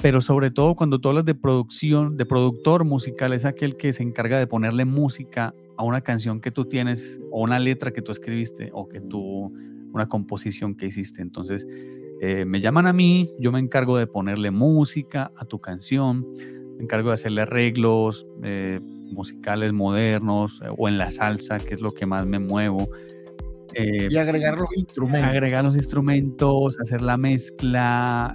pero 0.00 0.20
sobre 0.20 0.50
todo 0.52 0.76
cuando 0.76 1.00
tú 1.00 1.08
hablas 1.08 1.24
de 1.24 1.34
producción, 1.34 2.16
de 2.16 2.24
productor 2.24 2.84
musical, 2.84 3.32
es 3.32 3.44
aquel 3.44 3.76
que 3.76 3.92
se 3.92 4.02
encarga 4.04 4.38
de 4.38 4.46
ponerle 4.46 4.84
música 4.84 5.52
a 5.76 5.82
una 5.84 6.00
canción 6.02 6.40
que 6.40 6.50
tú 6.52 6.64
tienes 6.66 7.20
o 7.32 7.42
una 7.42 7.58
letra 7.58 7.90
que 7.92 8.00
tú 8.02 8.12
escribiste 8.12 8.70
o 8.72 8.88
que 8.88 9.00
tú, 9.00 9.52
una 9.92 10.08
composición 10.08 10.74
que 10.74 10.86
hiciste. 10.86 11.22
Entonces, 11.22 11.66
eh, 12.20 12.44
me 12.44 12.60
llaman 12.60 12.86
a 12.86 12.92
mí, 12.92 13.30
yo 13.38 13.52
me 13.52 13.60
encargo 13.60 13.96
de 13.96 14.06
ponerle 14.06 14.50
música 14.50 15.30
a 15.36 15.44
tu 15.44 15.60
canción, 15.60 16.26
me 16.76 16.82
encargo 16.82 17.08
de 17.08 17.14
hacerle 17.14 17.42
arreglos 17.42 18.26
eh, 18.42 18.80
musicales 18.82 19.72
modernos 19.72 20.60
eh, 20.64 20.68
o 20.76 20.88
en 20.88 20.98
la 20.98 21.10
salsa, 21.10 21.58
que 21.58 21.74
es 21.74 21.80
lo 21.80 21.92
que 21.92 22.06
más 22.06 22.26
me 22.26 22.40
muevo. 22.40 22.88
y 23.74 24.16
agregar 24.16 24.58
los 24.58 24.76
instrumentos. 24.76 25.28
Agregar 25.28 25.64
los 25.64 25.76
instrumentos, 25.76 26.80
hacer 26.80 27.02
la 27.02 27.16
mezcla. 27.16 28.34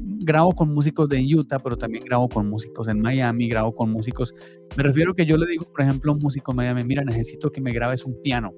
grabo 0.00 0.52
con 0.52 0.74
músicos 0.74 1.08
de 1.08 1.22
Utah, 1.22 1.60
pero 1.60 1.76
también 1.76 2.02
grabo 2.04 2.28
con 2.28 2.48
músicos 2.48 2.88
en 2.88 3.00
Miami, 3.00 3.48
grabo 3.48 3.72
con 3.72 3.92
músicos. 3.92 4.34
Me 4.76 4.82
refiero 4.82 5.14
que 5.14 5.24
yo 5.24 5.36
le 5.36 5.46
digo, 5.46 5.66
por 5.70 5.82
ejemplo, 5.82 6.10
a 6.10 6.14
un 6.16 6.20
músico 6.20 6.50
en 6.50 6.56
Miami, 6.56 6.82
mira, 6.82 7.04
necesito 7.04 7.52
que 7.52 7.60
me 7.60 7.72
grabes 7.72 8.04
un 8.04 8.20
piano 8.22 8.52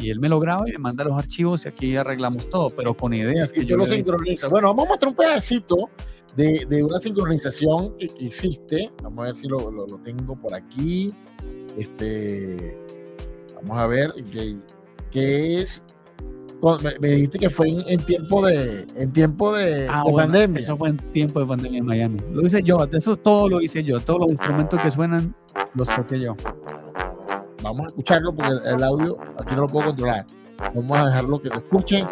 y 0.00 0.10
él 0.10 0.20
me 0.20 0.28
lo 0.28 0.38
graba 0.38 0.68
y 0.68 0.72
me 0.72 0.78
manda 0.78 1.04
los 1.04 1.14
archivos 1.14 1.64
y 1.64 1.68
aquí 1.68 1.96
arreglamos 1.96 2.48
todo, 2.48 2.70
pero 2.70 2.94
con 2.94 3.12
ideas. 3.12 3.50
Y 3.54 3.60
que 3.60 3.66
yo 3.66 3.76
lo 3.76 3.86
sincroniza. 3.86 4.48
Bueno, 4.48 4.68
vamos 4.68 4.86
a 4.86 4.88
mostrar 4.90 5.10
un 5.10 5.16
pedacito 5.16 5.90
de, 6.36 6.64
de 6.68 6.82
una 6.84 6.98
sincronización 7.00 7.96
que, 7.96 8.08
hiciste. 8.18 8.90
Vamos 9.02 9.18
a 9.20 9.22
ver 9.26 9.34
si 9.34 9.48
lo, 9.48 9.70
lo, 9.70 9.86
tengo 9.98 10.36
por 10.36 10.54
aquí. 10.54 11.12
Este, 11.76 12.78
vamos 13.56 13.78
a 13.78 13.86
ver 13.86 14.12
qué, 14.32 14.54
qué 15.10 15.60
es. 15.60 15.82
Me, 17.00 17.08
dijiste 17.08 17.38
que 17.38 17.50
fue 17.50 17.68
en, 17.68 18.00
tiempo 18.00 18.44
de 18.44 18.84
en 18.96 19.12
tiempo 19.12 19.56
de, 19.56 19.86
ah, 19.88 20.04
pandemia. 20.12 20.60
Eso 20.60 20.76
fue 20.76 20.88
en 20.88 20.96
tiempo 21.12 21.40
de 21.40 21.46
pandemia 21.46 21.78
en 21.78 21.86
Miami. 21.86 22.18
Lo 22.32 22.44
hice 22.44 22.62
yo, 22.62 22.78
eso 22.92 23.16
todo 23.16 23.48
lo 23.48 23.60
hice 23.60 23.84
yo. 23.84 24.00
Todos 24.00 24.20
los 24.20 24.30
instrumentos 24.30 24.80
que 24.82 24.90
suenan 24.90 25.34
los 25.74 25.88
toqué 25.88 26.20
yo. 26.20 26.34
Vamos 27.62 27.86
a 27.86 27.88
escucharlo 27.88 28.34
porque 28.34 28.52
el, 28.64 28.82
audio 28.84 29.18
aquí 29.38 29.54
no 29.54 29.62
lo 29.62 29.68
puedo 29.68 29.86
controlar. 29.86 30.26
Vamos 30.74 30.98
a 30.98 31.06
dejarlo 31.06 31.40
que 31.40 31.48
se 31.48 31.56
escuche. 31.56 32.06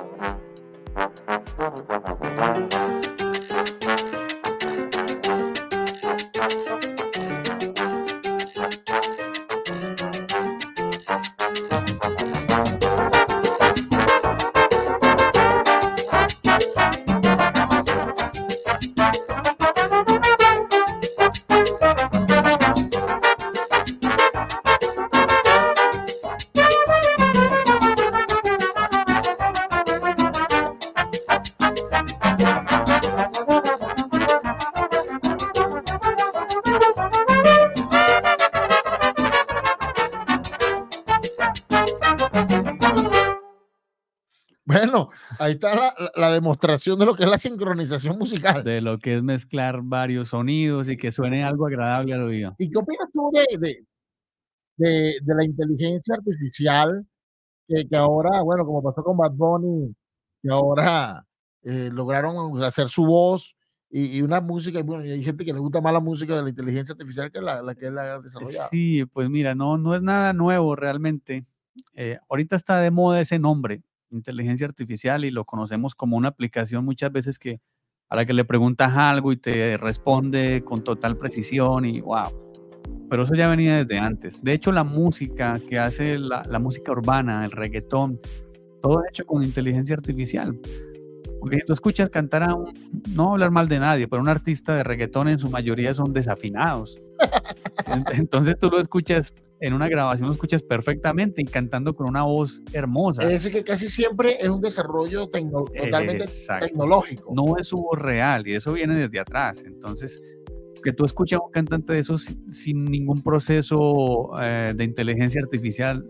Demostración 46.37 46.99
de 46.99 47.07
lo 47.07 47.14
que 47.14 47.25
es 47.25 47.31
la 47.31 47.38
sincronización 47.38 48.19
musical. 48.19 48.62
De 48.64 48.81
lo 48.81 48.99
que 48.99 49.16
es 49.16 49.23
mezclar 49.23 49.81
varios 49.83 50.28
sonidos 50.28 50.88
y 50.88 50.97
que 50.97 51.12
suene 51.12 51.45
algo 51.45 51.66
agradable 51.66 52.14
al 52.14 52.23
oído. 52.23 52.55
¿Y 52.59 52.71
qué 52.71 52.78
opinas 52.78 53.09
tú 53.12 53.31
de, 53.33 53.85
de, 54.76 55.35
la 55.35 55.45
inteligencia 55.45 56.14
artificial 56.14 57.07
que, 57.66 57.87
que, 57.88 57.97
ahora, 57.97 58.43
bueno, 58.43 58.64
como 58.64 58.83
pasó 58.83 59.02
con 59.02 59.16
Bad 59.16 59.33
Bunny, 59.33 59.95
que 60.43 60.50
ahora 60.50 61.25
eh, 61.62 61.90
lograron 61.93 62.62
hacer 62.62 62.88
su 62.88 63.05
voz 63.05 63.57
y, 63.88 64.21
una 64.21 64.40
música, 64.40 64.78
y 64.78 64.83
bueno, 64.83 65.05
y 65.05 65.12
hay 65.12 65.23
gente 65.23 65.45
que 65.45 65.52
le 65.52 65.59
gusta 65.59 65.81
más 65.81 65.93
la 65.93 66.00
música 66.00 66.37
de 66.37 66.43
la 66.43 66.49
inteligencia 66.49 66.93
artificial 66.93 67.31
que 67.31 67.40
la, 67.40 67.75
que 67.75 67.87
él 67.87 67.99
ha 67.99 68.21
desarrollado. 68.21 68.69
Sí, 68.71 69.05
pues 69.07 69.31
mira, 69.31 69.55
no, 69.55 69.78
no 69.78 69.95
es 69.95 70.02
nada 70.02 70.33
nuevo 70.33 70.76
realmente. 70.76 71.47
Eh, 71.95 72.19
ahorita 72.28 72.57
está 72.57 72.81
de 72.81 72.90
moda 72.90 73.21
ese 73.21 73.38
nombre, 73.38 73.83
inteligencia 74.10 74.66
artificial 74.66 75.25
y 75.25 75.30
lo 75.30 75.44
conocemos 75.44 75.94
como 75.94 76.16
una 76.16 76.28
aplicación 76.28 76.84
muchas 76.84 77.12
veces 77.12 77.38
que 77.38 77.60
a 78.08 78.16
la 78.16 78.25
que 78.25 78.32
le 78.32 78.44
preguntas 78.44 78.92
algo 78.94 79.32
y 79.32 79.36
te 79.36 79.76
responde 79.76 80.62
con 80.64 80.84
total 80.84 81.16
precisión 81.16 81.84
y 81.84 82.00
wow. 82.00 82.46
Pero 83.08 83.22
eso 83.22 83.34
ya 83.34 83.48
venía 83.48 83.84
desde 83.84 83.98
antes. 83.98 84.42
De 84.42 84.52
hecho, 84.52 84.72
la 84.72 84.84
música 84.84 85.58
que 85.68 85.78
hace 85.78 86.18
la, 86.18 86.58
música 86.58 86.92
urbana, 86.92 87.44
el 87.44 87.50
reggaetón, 87.50 88.20
todo 88.82 89.02
hecho 89.08 89.25
con 89.26 89.44
inteligencia 89.44 89.94
artificial. 89.94 90.58
Porque 91.40 91.56
si 91.56 91.62
tú 91.64 91.72
escuchas 91.72 92.10
cantar 92.10 92.42
a 92.42 92.54
un, 92.54 92.75
no 93.14 93.32
hablar 93.32 93.50
mal 93.50 93.68
de 93.68 93.78
nadie, 93.78 94.08
pero 94.08 94.22
un 94.22 94.28
artista 94.28 94.75
de 94.75 94.82
reggaetón 94.82 95.28
en 95.28 95.38
su 95.38 95.50
mayoría 95.50 95.94
son 95.94 96.12
desafinados. 96.12 97.00
Entonces 98.12 98.58
tú 98.58 98.70
lo 98.70 98.80
escuchas 98.80 99.32
en 99.60 99.72
una 99.72 99.88
grabación 99.88 100.28
lo 100.28 100.34
escuchas 100.34 100.62
perfectamente 100.62 101.40
y 101.40 101.44
cantando 101.44 101.94
con 101.94 102.08
una 102.08 102.25
voz 102.25 102.62
hermosa. 102.72 103.22
Es 103.22 103.30
decir, 103.30 103.52
que 103.52 103.64
casi 103.64 103.88
siempre 103.88 104.36
es 104.40 104.48
un 104.48 104.60
desarrollo 104.60 105.28
totalmente 105.28 106.25
tecnológico. 106.60 107.32
No 107.34 107.56
es 107.56 107.68
su 107.68 107.78
voz 107.78 107.98
real 107.98 108.46
y 108.46 108.54
eso 108.54 108.72
viene 108.72 108.98
desde 108.98 109.18
atrás. 109.18 109.64
Entonces, 109.64 110.20
que 110.82 110.92
tú 110.92 111.04
escuchas 111.04 111.40
a 111.40 111.44
un 111.44 111.50
cantante 111.50 111.94
de 111.94 112.00
esos 112.00 112.30
sin, 112.50 112.84
ningún 112.84 113.22
proceso 113.22 114.30
eh, 114.40 114.72
de 114.76 114.84
inteligencia 114.84 115.40
artificial 115.42 116.04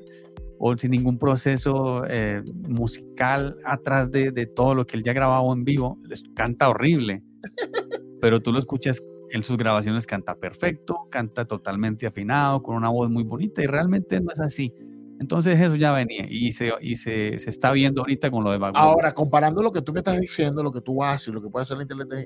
o 0.58 0.76
sin 0.76 0.90
ningún 0.90 1.18
proceso 1.18 2.02
eh, 2.08 2.42
musical 2.68 3.56
atrás 3.64 4.10
de, 4.10 4.32
de, 4.32 4.46
todo 4.46 4.74
lo 4.74 4.86
que 4.86 4.96
él 4.96 5.02
ya 5.02 5.12
grabado 5.12 5.52
en 5.52 5.64
vivo, 5.64 5.98
les 6.08 6.22
canta 6.34 6.68
horrible. 6.68 7.22
Pero 8.20 8.40
tú 8.40 8.52
lo 8.52 8.58
escuchas 8.58 9.02
en 9.30 9.42
sus 9.42 9.56
grabaciones 9.56 10.06
canta 10.06 10.36
perfecto, 10.36 11.08
canta 11.10 11.44
totalmente 11.44 12.06
afinado, 12.06 12.62
con 12.62 12.76
una 12.76 12.90
voz 12.90 13.10
muy 13.10 13.24
bonita 13.24 13.62
y 13.62 13.66
realmente 13.66 14.20
no 14.20 14.32
es 14.32 14.40
así. 14.40 14.72
Entonces 15.18 15.58
eso 15.58 15.76
ya 15.76 15.92
venía 15.92 16.26
y 16.28 16.52
se, 16.52 16.70
y 16.80 16.96
se, 16.96 17.36
está 17.36 17.72
viendo 17.72 18.02
ahorita 18.02 18.30
con 18.30 18.44
lo 18.44 18.50
de 18.50 18.58
Bad 18.58 18.72
Ahora, 18.74 19.12
comparando 19.12 19.62
lo 19.62 19.72
que 19.72 19.80
tú 19.80 19.92
me 19.92 20.00
estás 20.00 20.20
diciendo, 20.20 20.62
lo 20.62 20.70
que 20.72 20.82
tú 20.82 21.02
haces 21.02 21.32
lo 21.32 21.40
que 21.40 21.48
puede 21.48 21.62
hacer 21.62 21.78
la 21.78 21.84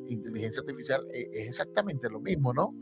inteligencia 0.09 0.61
artificial, 0.61 1.01
e, 1.13 1.29
es 1.33 1.49
exactamente 1.49 2.11
lo 2.11 2.21
mismo, 2.21 2.53
¿no? 2.53 2.75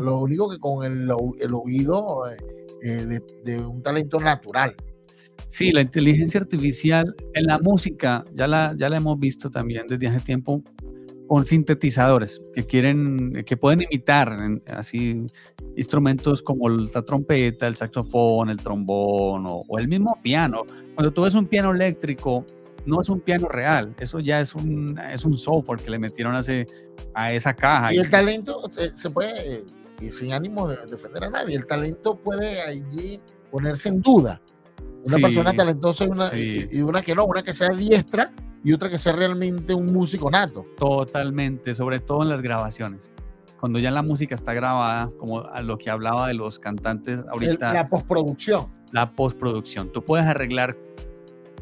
Lo 0.00 0.20
único 0.20 0.48
que 0.48 0.58
con 0.58 0.84
el, 0.84 1.10
el 1.40 1.54
oído 1.54 2.22
eh, 2.30 2.36
eh, 2.82 3.20
de, 3.44 3.58
un 3.58 3.82
talento 3.82 4.18
natural. 4.18 4.74
Sí, 5.48 5.72
la 5.72 5.80
inteligencia 5.80 6.40
artificial 6.40 7.14
en 7.34 7.46
la 7.46 7.58
música, 7.58 8.24
ya 8.34 8.46
la, 8.46 8.74
ya 8.76 8.88
la 8.88 8.98
hemos 8.98 9.18
visto 9.18 9.50
también 9.50 9.86
desde 9.88 10.06
hace 10.06 10.20
tiempo, 10.20 10.62
con 11.28 11.46
sintetizadores 11.46 12.40
que 12.54 12.64
quieren, 12.64 13.44
que 13.46 13.56
pueden 13.56 13.82
imitar 13.82 14.36
así 14.66 15.26
instrumentos 15.76 16.42
como 16.42 16.68
la 16.68 17.02
trompeta, 17.02 17.66
el 17.66 17.76
saxofón, 17.76 18.48
el 18.48 18.56
trombón 18.56 19.44
o, 19.46 19.78
el 19.78 19.86
mismo 19.86 20.18
piano. 20.22 20.62
Cuando 20.94 21.12
tú 21.12 21.22
ves 21.22 21.34
un 21.34 21.46
piano 21.46 21.70
eléctrico, 21.70 22.44
no 22.86 23.02
es 23.02 23.10
un 23.10 23.20
piano 23.20 23.46
real, 23.46 23.94
eso 24.00 24.18
ya 24.20 24.40
es 24.40 24.54
un, 24.54 24.98
es 25.12 25.24
un 25.24 25.36
software 25.36 25.80
que 25.80 25.90
le 25.90 25.98
metieron 25.98 26.34
a, 26.34 26.40
a 27.12 27.32
esa 27.32 27.54
caja. 27.54 27.92
Y 27.92 27.98
el 27.98 28.10
talento 28.10 28.62
eh, 28.78 28.90
se 28.94 29.10
puede, 29.10 29.56
eh, 29.56 29.64
y 30.00 30.10
sin 30.10 30.32
ánimo 30.32 30.66
de 30.66 30.78
defender 30.86 31.24
a 31.24 31.30
nadie, 31.30 31.56
el 31.56 31.66
talento 31.66 32.16
puede 32.16 32.62
allí 32.62 33.20
ponerse 33.50 33.90
en 33.90 34.00
duda. 34.00 34.40
Una 35.04 35.16
persona 35.18 35.54
talentosa 35.54 36.04
y 36.04 36.08
una, 36.08 36.30
y 36.34 36.80
una 36.80 37.02
que 37.02 37.14
no, 37.14 37.26
una 37.26 37.42
que 37.42 37.54
sea 37.54 37.68
diestra 37.68 38.32
y 38.64 38.72
otra 38.72 38.88
que 38.88 38.98
sea 38.98 39.12
realmente 39.12 39.74
un 39.74 39.92
músico 39.92 40.30
nato. 40.30 40.66
Totalmente, 40.76 41.74
sobre 41.74 42.00
todo 42.00 42.22
en 42.22 42.28
las 42.28 42.42
grabaciones. 42.42 43.10
Cuando 43.60 43.78
ya 43.78 43.90
la 43.90 44.02
música 44.02 44.34
está 44.34 44.54
grabada, 44.54 45.10
como 45.18 45.40
a 45.40 45.62
lo 45.62 45.78
que 45.78 45.90
hablaba 45.90 46.28
de 46.28 46.34
los 46.34 46.58
cantantes 46.58 47.24
ahorita. 47.28 47.72
la 47.72 47.88
postproducción. 47.88 48.68
La 48.92 49.12
postproducción. 49.12 49.92
Tú 49.92 50.04
puedes 50.04 50.26
arreglar 50.26 50.76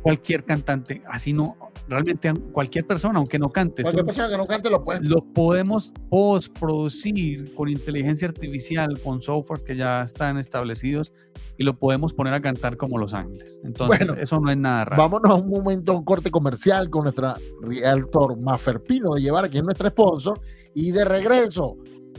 cualquier 0.06 0.44
cantante, 0.44 1.02
así 1.10 1.32
no, 1.32 1.56
realmente 1.88 2.32
cualquier 2.52 2.86
persona, 2.86 3.18
aunque 3.18 3.40
no 3.40 3.48
cante. 3.50 3.82
Cualquier 3.82 4.04
persona 4.04 4.28
que 4.28 4.36
no 4.36 4.46
cante 4.46 4.70
lo 4.70 4.84
puede. 4.84 5.00
Lo 5.00 5.20
podemos 5.20 5.92
postproducir 6.08 7.52
con 7.56 7.68
inteligencia 7.68 8.28
artificial, 8.28 9.00
con 9.02 9.20
software 9.20 9.64
que 9.64 9.74
ya 9.74 10.02
están 10.02 10.38
establecidos 10.38 11.12
y 11.58 11.64
lo 11.64 11.76
podemos 11.76 12.12
poner 12.12 12.34
a 12.34 12.40
cantar 12.40 12.76
como 12.76 12.98
Los 12.98 13.14
Ángeles. 13.14 13.60
Entonces, 13.64 13.98
bueno, 13.98 14.14
eso 14.22 14.38
no 14.38 14.48
es 14.48 14.56
nada 14.56 14.84
raro. 14.84 15.02
Vámonos 15.02 15.32
a 15.32 15.34
un 15.34 15.50
momento, 15.50 15.90
a 15.90 15.96
un 15.96 16.04
corte 16.04 16.30
comercial 16.30 16.88
con 16.88 17.02
nuestra 17.02 17.34
realtor 17.62 18.38
Maferpino 18.38 19.12
de 19.14 19.22
llevar, 19.22 19.46
aquí 19.46 19.58
es 19.58 19.64
nuestro 19.64 19.88
sponsor. 19.88 20.40
Y 20.72 20.92
de 20.92 21.04
regreso, 21.04 21.78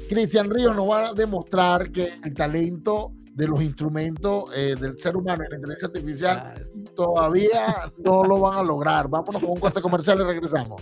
Cristian 0.10 0.50
Ríos 0.50 0.76
nos 0.76 0.90
va 0.90 1.08
a 1.08 1.14
demostrar 1.14 1.90
que 1.90 2.10
el 2.22 2.34
talento 2.34 3.14
de 3.38 3.48
los 3.48 3.62
instrumentos 3.62 4.46
eh, 4.56 4.76
del 4.80 4.98
ser 4.98 5.16
humano 5.16 5.44
en 5.44 5.50
la 5.52 5.56
inteligencia 5.58 5.88
artificial 5.88 6.68
todavía 6.96 7.94
no 8.04 8.24
lo 8.24 8.40
van 8.40 8.58
a 8.58 8.64
lograr. 8.64 9.08
Vámonos 9.08 9.40
con 9.40 9.52
un 9.52 9.60
corte 9.60 9.80
comercial 9.80 10.20
y 10.22 10.24
regresamos. 10.24 10.82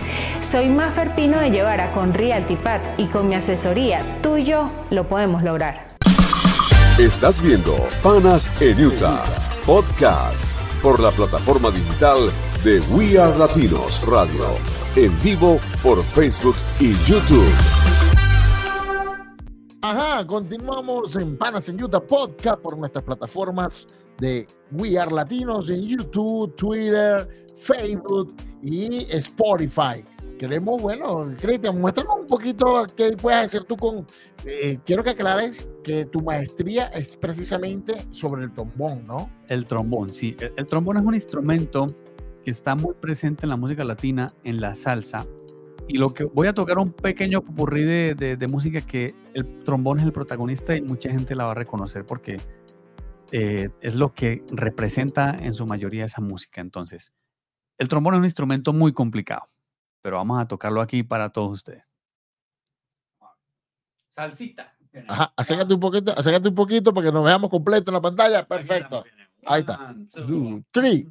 Soy 0.41 0.69
Maffer 0.69 1.15
Pino 1.15 1.39
de 1.39 1.51
Llevara 1.51 1.91
con 1.93 2.13
RealtyPad 2.13 2.81
y 2.97 3.07
con 3.07 3.29
mi 3.29 3.35
asesoría, 3.35 4.03
tú 4.21 4.37
y 4.37 4.45
yo 4.45 4.71
lo 4.89 5.07
podemos 5.07 5.43
lograr. 5.43 5.87
Estás 6.99 7.41
viendo 7.41 7.75
Panas 8.03 8.51
en 8.61 8.85
Utah, 8.85 9.23
podcast 9.65 10.45
por 10.81 10.99
la 10.99 11.11
plataforma 11.11 11.71
digital 11.71 12.29
de 12.63 12.79
We 12.91 13.19
Are 13.19 13.37
Latinos 13.37 14.05
Radio, 14.07 14.43
en 14.95 15.11
vivo 15.23 15.59
por 15.81 16.01
Facebook 16.01 16.55
y 16.79 16.93
YouTube. 17.05 17.51
Ajá, 19.81 20.27
continuamos 20.27 21.15
en 21.15 21.37
Panas 21.37 21.69
en 21.69 21.81
Utah 21.81 22.01
Podcast 22.01 22.61
por 22.61 22.77
nuestras 22.77 23.03
plataformas 23.03 23.87
de 24.19 24.45
We 24.71 24.99
Are 24.99 25.09
Latinos 25.09 25.69
en 25.69 25.81
YouTube, 25.87 26.55
Twitter, 26.55 27.27
Facebook 27.57 28.35
y 28.63 29.05
Spotify. 29.09 30.03
Queremos, 30.37 30.81
bueno, 30.81 31.31
Cristian, 31.39 31.79
muéstranos 31.79 32.21
un 32.21 32.27
poquito 32.27 32.87
qué 32.95 33.11
puedes 33.15 33.45
hacer 33.45 33.63
tú 33.65 33.77
con. 33.77 34.07
eh, 34.45 34.79
quiero 34.85 35.03
que 35.03 35.11
aclares 35.11 35.69
que 35.83 36.05
tu 36.05 36.21
maestría 36.21 36.87
es 36.87 37.15
precisamente 37.15 37.93
sobre 38.09 38.43
el 38.43 38.51
trombón, 38.51 39.05
¿no? 39.05 39.29
El 39.49 39.67
trombón, 39.67 40.11
sí. 40.11 40.35
El, 40.39 40.53
el 40.57 40.65
trombón 40.65 40.97
es 40.97 41.03
un 41.03 41.13
instrumento 41.13 41.87
que 42.43 42.49
está 42.49 42.73
muy 42.75 42.95
presente 42.95 43.45
en 43.45 43.49
la 43.49 43.57
música 43.57 43.83
latina, 43.83 44.33
en 44.43 44.61
la 44.61 44.73
salsa. 44.73 45.27
Y 45.87 45.97
lo 45.97 46.11
que 46.11 46.23
voy 46.23 46.47
a 46.47 46.53
tocar 46.53 46.79
un 46.79 46.91
pequeño 46.91 47.41
popurrí 47.43 47.83
de 47.83 48.47
música 48.49 48.81
que 48.81 49.13
el 49.33 49.59
trombón 49.63 49.99
es 49.99 50.05
el 50.05 50.11
protagonista 50.11 50.75
y 50.75 50.81
mucha 50.81 51.11
gente 51.11 51.35
la 51.35 51.45
va 51.45 51.51
a 51.51 51.55
reconocer 51.55 52.05
porque 52.05 52.37
eh, 53.31 53.69
es 53.79 53.95
lo 53.95 54.13
que 54.13 54.43
representa 54.51 55.37
en 55.41 55.53
su 55.53 55.65
mayoría 55.65 56.05
esa 56.05 56.21
música. 56.21 56.61
Entonces, 56.61 57.11
el 57.81 57.87
trombón 57.87 58.13
es 58.13 58.19
un 58.19 58.25
instrumento 58.25 58.73
muy 58.73 58.93
complicado, 58.93 59.47
pero 60.03 60.17
vamos 60.17 60.39
a 60.39 60.47
tocarlo 60.47 60.81
aquí 60.81 61.01
para 61.01 61.29
todos 61.29 61.51
ustedes. 61.51 61.83
Salsita. 64.07 64.77
Ajá, 65.07 65.33
acércate 65.35 65.73
un 65.73 65.79
poquito, 65.79 66.11
acércate 66.15 66.49
un 66.49 66.53
poquito 66.53 66.93
para 66.93 67.07
que 67.07 67.11
nos 67.11 67.23
veamos 67.23 67.49
completo 67.49 67.89
en 67.89 67.95
la 67.95 68.01
pantalla. 68.01 68.45
Perfecto. 68.45 69.03
Ahí 69.47 69.61
está. 69.61 69.95
Two, 70.11 70.63
three. 70.69 71.09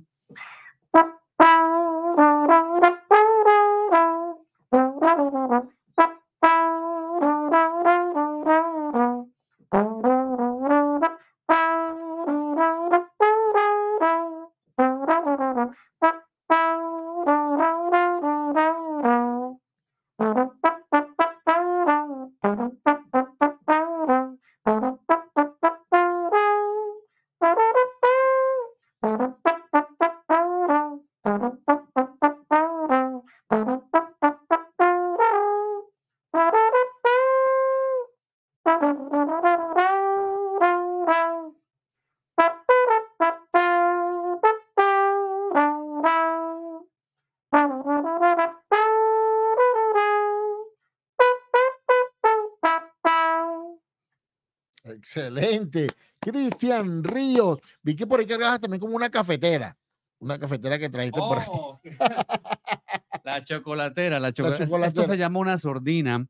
Excelente. 55.10 55.88
Cristian 56.20 57.02
Ríos. 57.02 57.58
Vi 57.82 57.96
que 57.96 58.06
por 58.06 58.20
ahí 58.20 58.26
cargabas 58.26 58.60
también 58.60 58.80
como 58.80 58.94
una 58.94 59.10
cafetera. 59.10 59.76
Una 60.20 60.38
cafetera 60.38 60.78
que 60.78 60.88
trajiste 60.88 61.18
por 61.18 61.38
ahí. 61.38 61.46
Oh, 61.50 61.80
la 63.24 63.42
chocolatera, 63.42 64.20
la 64.20 64.32
chocolatera. 64.32 64.86
Esto 64.86 65.06
se 65.06 65.16
llama 65.16 65.40
una 65.40 65.58
sordina 65.58 66.28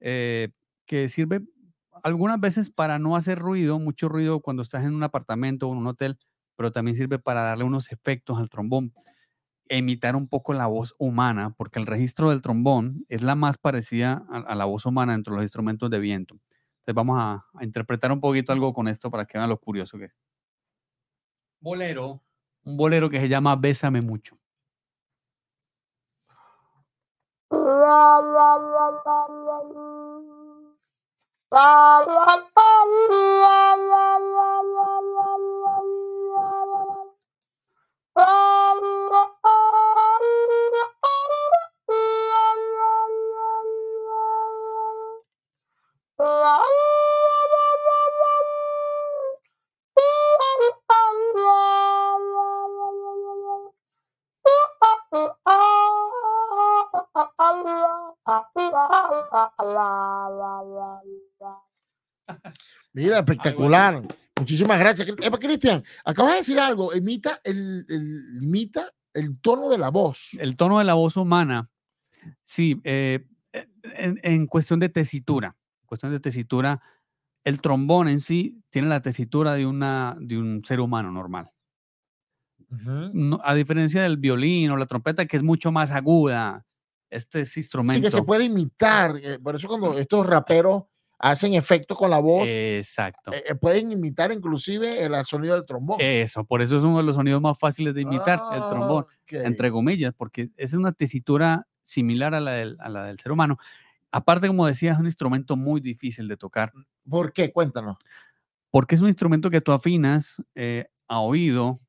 eh, 0.00 0.48
que 0.86 1.08
sirve 1.08 1.42
algunas 2.02 2.40
veces 2.40 2.70
para 2.70 2.98
no 2.98 3.16
hacer 3.16 3.38
ruido, 3.38 3.78
mucho 3.78 4.08
ruido 4.08 4.40
cuando 4.40 4.62
estás 4.62 4.84
en 4.84 4.94
un 4.94 5.02
apartamento 5.02 5.68
o 5.68 5.72
en 5.72 5.78
un 5.78 5.86
hotel, 5.88 6.18
pero 6.56 6.72
también 6.72 6.96
sirve 6.96 7.18
para 7.18 7.42
darle 7.42 7.64
unos 7.64 7.92
efectos 7.92 8.38
al 8.38 8.48
trombón, 8.48 8.94
imitar 9.68 10.16
un 10.16 10.28
poco 10.28 10.54
la 10.54 10.68
voz 10.68 10.94
humana, 10.98 11.52
porque 11.56 11.80
el 11.80 11.86
registro 11.86 12.30
del 12.30 12.40
trombón 12.40 13.04
es 13.08 13.22
la 13.22 13.34
más 13.34 13.58
parecida 13.58 14.24
a, 14.30 14.38
a 14.38 14.54
la 14.54 14.64
voz 14.64 14.86
humana 14.86 15.14
entre 15.14 15.34
los 15.34 15.42
instrumentos 15.42 15.90
de 15.90 15.98
viento. 15.98 16.38
Entonces 16.86 16.94
vamos 16.94 17.18
a, 17.18 17.44
interpretar 17.64 18.12
un 18.12 18.20
poquito 18.20 18.52
algo 18.52 18.72
con 18.72 18.86
esto 18.86 19.10
para 19.10 19.26
que 19.26 19.36
vean 19.36 19.50
lo 19.50 19.58
curioso 19.58 19.98
que 19.98 20.04
es. 20.04 20.14
Bolero, 21.60 22.22
un 22.62 22.76
bolero 22.76 23.10
que 23.10 23.18
se 23.18 23.28
llama 23.28 23.56
Bésame 23.56 24.02
mucho. 24.02 24.38
Mira, 62.92 63.18
espectacular. 63.18 64.02
Muchísimas 64.38 64.78
gracias. 64.78 65.08
Cristian, 65.40 65.82
acabas 66.04 66.32
de 66.32 66.38
decir 66.38 66.58
algo. 66.58 66.94
Imita 66.94 67.40
el, 67.44 67.84
el- 67.88 68.38
imita 68.42 68.92
el 69.14 69.38
tono 69.40 69.68
de 69.68 69.78
la 69.78 69.90
voz. 69.90 70.30
El 70.38 70.56
tono 70.56 70.78
de 70.78 70.84
la 70.84 70.94
voz 70.94 71.16
humana, 71.16 71.70
sí, 72.42 72.80
eh, 72.84 73.26
en, 73.52 74.20
en 74.22 74.46
cuestión 74.46 74.78
de 74.80 74.88
tesitura, 74.90 75.56
cuestión 75.86 76.12
de 76.12 76.20
tesitura, 76.20 76.82
el 77.44 77.60
trombón 77.60 78.08
en 78.08 78.20
sí 78.20 78.60
tiene 78.70 78.88
la 78.88 79.00
tesitura 79.00 79.54
de, 79.54 79.64
una, 79.66 80.16
de 80.20 80.36
un 80.36 80.62
ser 80.64 80.80
humano 80.80 81.10
normal. 81.10 81.50
No- 83.14 83.40
a 83.42 83.54
diferencia 83.54 84.02
del 84.02 84.16
violín 84.16 84.70
o 84.70 84.76
la 84.76 84.86
trompeta, 84.86 85.26
que 85.26 85.36
es 85.36 85.42
mucho 85.42 85.70
más 85.72 85.92
aguda, 85.92 86.66
este 87.10 87.40
es 87.40 87.50
Sí, 87.52 87.60
instrumento. 87.60 88.02
que 88.02 88.10
se 88.10 88.22
puede 88.22 88.44
imitar. 88.44 89.16
eh, 89.22 89.38
Por 89.42 89.54
eso 89.56 89.68
cuando 89.68 89.98
estos 89.98 90.26
raperos 90.26 90.84
hacen 91.18 91.54
efecto 91.54 91.96
con 91.96 92.10
la 92.10 92.18
voz, 92.18 92.48
Exacto. 92.50 93.32
eh, 93.32 93.42
eh, 93.46 93.54
pueden 93.54 93.90
imitar 93.90 94.30
inclusive 94.32 95.02
el 95.04 95.24
sonido 95.24 95.54
del 95.54 95.64
trombón. 95.64 95.98
Eso, 96.00 96.44
por 96.44 96.60
eso 96.62 96.76
es 96.76 96.82
uno 96.82 96.98
de 96.98 97.04
los 97.04 97.16
sonidos 97.16 97.40
más 97.40 97.58
fáciles 97.58 97.94
de 97.94 98.02
imitar, 98.02 98.40
el 98.52 98.60
trombón. 98.68 99.06
Entre 99.28 99.70
comillas, 99.70 100.12
porque 100.16 100.50
es 100.56 100.72
una 100.74 100.92
tesitura 100.92 101.66
similar 101.84 102.34
a 102.34 102.40
la, 102.40 102.52
del, 102.52 102.76
a 102.80 102.88
la 102.88 103.04
del 103.04 103.18
ser 103.18 103.32
humano. 103.32 103.56
Aparte, 104.12 104.46
como 104.46 104.66
decía, 104.66 104.92
es 104.92 104.98
un 104.98 105.06
instrumento 105.06 105.56
muy 105.56 105.80
difícil 105.80 106.28
de 106.28 106.36
tocar, 106.36 106.72
¿Por 107.08 107.32
qué? 107.32 107.52
Cuéntanos. 107.52 107.96
porque 108.70 108.94
es 108.94 109.00
un 109.00 109.08
instrumento 109.08 109.48
que 109.50 109.60
tú 109.60 109.72
afinas 109.72 110.36
eh, 110.54 110.86
a 111.08 111.20
oído, 111.20 111.80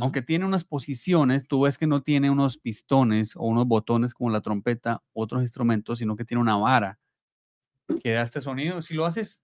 Aunque 0.00 0.22
tiene 0.22 0.44
unas 0.44 0.64
posiciones, 0.64 1.48
tú 1.48 1.62
ves 1.62 1.78
que 1.78 1.88
no 1.88 2.02
tiene 2.02 2.30
unos 2.30 2.58
pistones 2.58 3.34
o 3.34 3.42
unos 3.42 3.66
botones 3.66 4.14
como 4.14 4.30
la 4.30 4.40
trompeta, 4.40 5.02
otros 5.12 5.42
instrumentos, 5.42 5.98
sino 5.98 6.16
que 6.16 6.24
tiene 6.24 6.40
una 6.40 6.56
vara 6.56 6.98
que 8.02 8.12
da 8.12 8.22
este 8.22 8.40
sonido. 8.40 8.82
Si 8.82 8.94
lo 8.94 9.06
haces... 9.06 9.42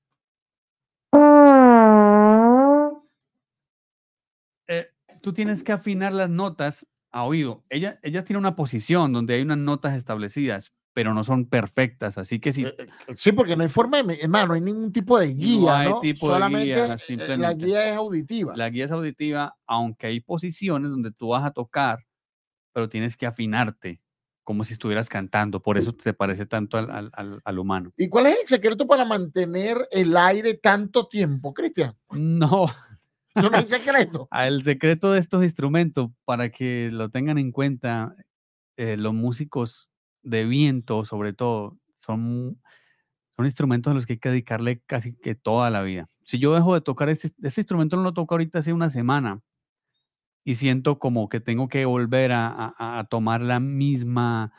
eh, 4.68 4.90
tú 5.20 5.32
tienes 5.32 5.64
que 5.64 5.72
afinar 5.72 6.12
las 6.12 6.30
notas 6.30 6.86
a 7.10 7.24
oído. 7.24 7.64
Ella, 7.68 7.98
ella 8.02 8.24
tiene 8.24 8.38
una 8.38 8.56
posición 8.56 9.12
donde 9.12 9.34
hay 9.34 9.42
unas 9.42 9.58
notas 9.58 9.96
establecidas, 9.96 10.72
pero 10.94 11.12
no 11.12 11.22
son 11.24 11.44
perfectas. 11.46 12.16
Así 12.16 12.38
que 12.40 12.52
sí. 12.52 12.64
Eh, 12.64 12.74
eh, 12.78 12.86
sí, 13.18 13.32
porque 13.32 13.56
no 13.56 13.62
hay 13.64 13.68
forma 13.68 14.02
de, 14.02 14.14
hermano, 14.22 14.46
no 14.48 14.54
hay 14.54 14.60
ningún 14.62 14.92
tipo 14.92 15.18
de 15.18 15.26
guía, 15.34 15.80
hay 15.80 15.90
¿no? 15.90 16.00
tipo 16.00 16.28
de 16.28 16.34
Solamente 16.34 16.64
guía, 16.66 16.84
eh, 16.84 16.88
la 16.88 16.98
simplemente. 16.98 17.66
guía 17.66 17.90
es 17.90 17.96
auditiva. 17.96 18.56
La 18.56 18.70
guía 18.70 18.84
es 18.86 18.92
auditiva, 18.92 19.56
aunque 19.66 20.06
hay 20.06 20.20
posiciones 20.20 20.90
donde 20.90 21.10
tú 21.10 21.28
vas 21.28 21.44
a 21.44 21.50
tocar, 21.50 21.98
pero 22.72 22.88
tienes 22.88 23.16
que 23.16 23.26
afinarte, 23.26 24.00
como 24.44 24.62
si 24.64 24.72
estuvieras 24.74 25.08
cantando. 25.08 25.60
Por 25.60 25.78
eso 25.78 25.94
se 25.98 26.12
parece 26.14 26.46
tanto 26.46 26.78
al, 26.78 26.90
al- 26.90 27.10
al- 27.12 27.40
al 27.44 27.58
humano. 27.58 27.92
¿Y 27.96 28.08
cuál 28.08 28.26
es 28.26 28.38
el 28.42 28.46
secreto 28.46 28.86
para 28.86 29.04
mantener 29.04 29.76
el 29.90 30.16
aire 30.16 30.54
tanto 30.54 31.08
tiempo, 31.08 31.52
Cristian? 31.52 31.94
No, 32.10 32.66
Eso 33.34 33.50
no 33.50 33.56
hay 33.58 33.66
secreto. 33.66 34.28
el 34.32 34.62
secreto 34.62 35.10
de 35.10 35.18
estos 35.18 35.42
instrumentos, 35.42 36.10
para 36.24 36.50
que 36.50 36.88
lo 36.92 37.08
tengan 37.10 37.38
en 37.38 37.50
cuenta, 37.50 38.14
eh, 38.76 38.96
los 38.96 39.12
músicos 39.12 39.90
de 40.24 40.44
viento, 40.46 41.04
sobre 41.04 41.32
todo, 41.34 41.78
son, 41.96 42.60
son 43.36 43.46
instrumentos 43.46 43.90
a 43.92 43.94
los 43.94 44.06
que 44.06 44.14
hay 44.14 44.18
que 44.20 44.30
dedicarle 44.30 44.82
casi 44.86 45.14
que 45.16 45.34
toda 45.36 45.70
la 45.70 45.82
vida. 45.82 46.08
Si 46.24 46.38
yo 46.38 46.54
dejo 46.54 46.74
de 46.74 46.80
tocar 46.82 47.08
este, 47.10 47.30
este 47.42 47.62
instrumento, 47.62 47.96
no 47.96 48.02
lo 48.04 48.14
toco 48.14 48.34
ahorita 48.34 48.60
hace 48.60 48.72
una 48.72 48.90
semana 48.90 49.42
y 50.44 50.56
siento 50.56 50.98
como 50.98 51.28
que 51.28 51.40
tengo 51.40 51.68
que 51.68 51.84
volver 51.86 52.32
a, 52.32 52.48
a- 52.48 52.98
a 52.98 53.04
tomar 53.04 53.40
la 53.42 53.60
misma 53.60 54.52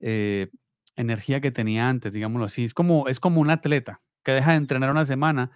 eh, 0.00 0.50
energía 0.96 1.40
que 1.40 1.50
tenía 1.52 1.88
antes, 1.88 2.12
digámoslo 2.12 2.46
así. 2.46 2.64
Es 2.64 2.74
como, 2.74 3.08
es 3.08 3.20
como 3.20 3.40
un 3.40 3.50
atleta 3.50 4.02
que 4.24 4.32
deja 4.32 4.52
de 4.52 4.58
entrenar 4.58 4.90
una 4.90 5.04
semana, 5.04 5.50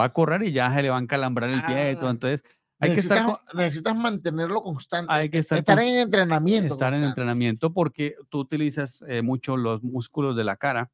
va 0.00 0.04
a 0.06 0.12
correr 0.12 0.42
y 0.44 0.52
ya 0.52 0.72
se 0.74 0.82
le 0.82 0.90
va 0.90 0.98
a 0.98 1.00
encalambrar 1.00 1.50
el 1.50 1.64
pie 1.64 1.90
y 1.92 1.96
todo. 1.96 2.10
Ah, 2.10 2.10
Entonces, 2.10 2.44
hay 2.80 2.94
que 2.94 3.00
estar, 3.00 3.18
necesitas, 3.26 3.54
necesitas 3.54 3.96
mantenerlo 3.96 4.62
constante. 4.62 5.12
hay 5.12 5.30
que 5.30 5.38
estar, 5.38 5.58
estar 5.58 5.78
en 5.78 5.96
entrenamiento. 5.98 6.74
estar 6.74 6.92
en 6.92 7.00
constante. 7.00 7.08
entrenamiento 7.20 7.72
porque 7.72 8.14
tú 8.28 8.40
utilizas 8.40 9.04
eh, 9.08 9.22
mucho 9.22 9.56
los 9.56 9.82
músculos 9.82 10.36
de 10.36 10.44
la 10.44 10.56
cara. 10.56 10.90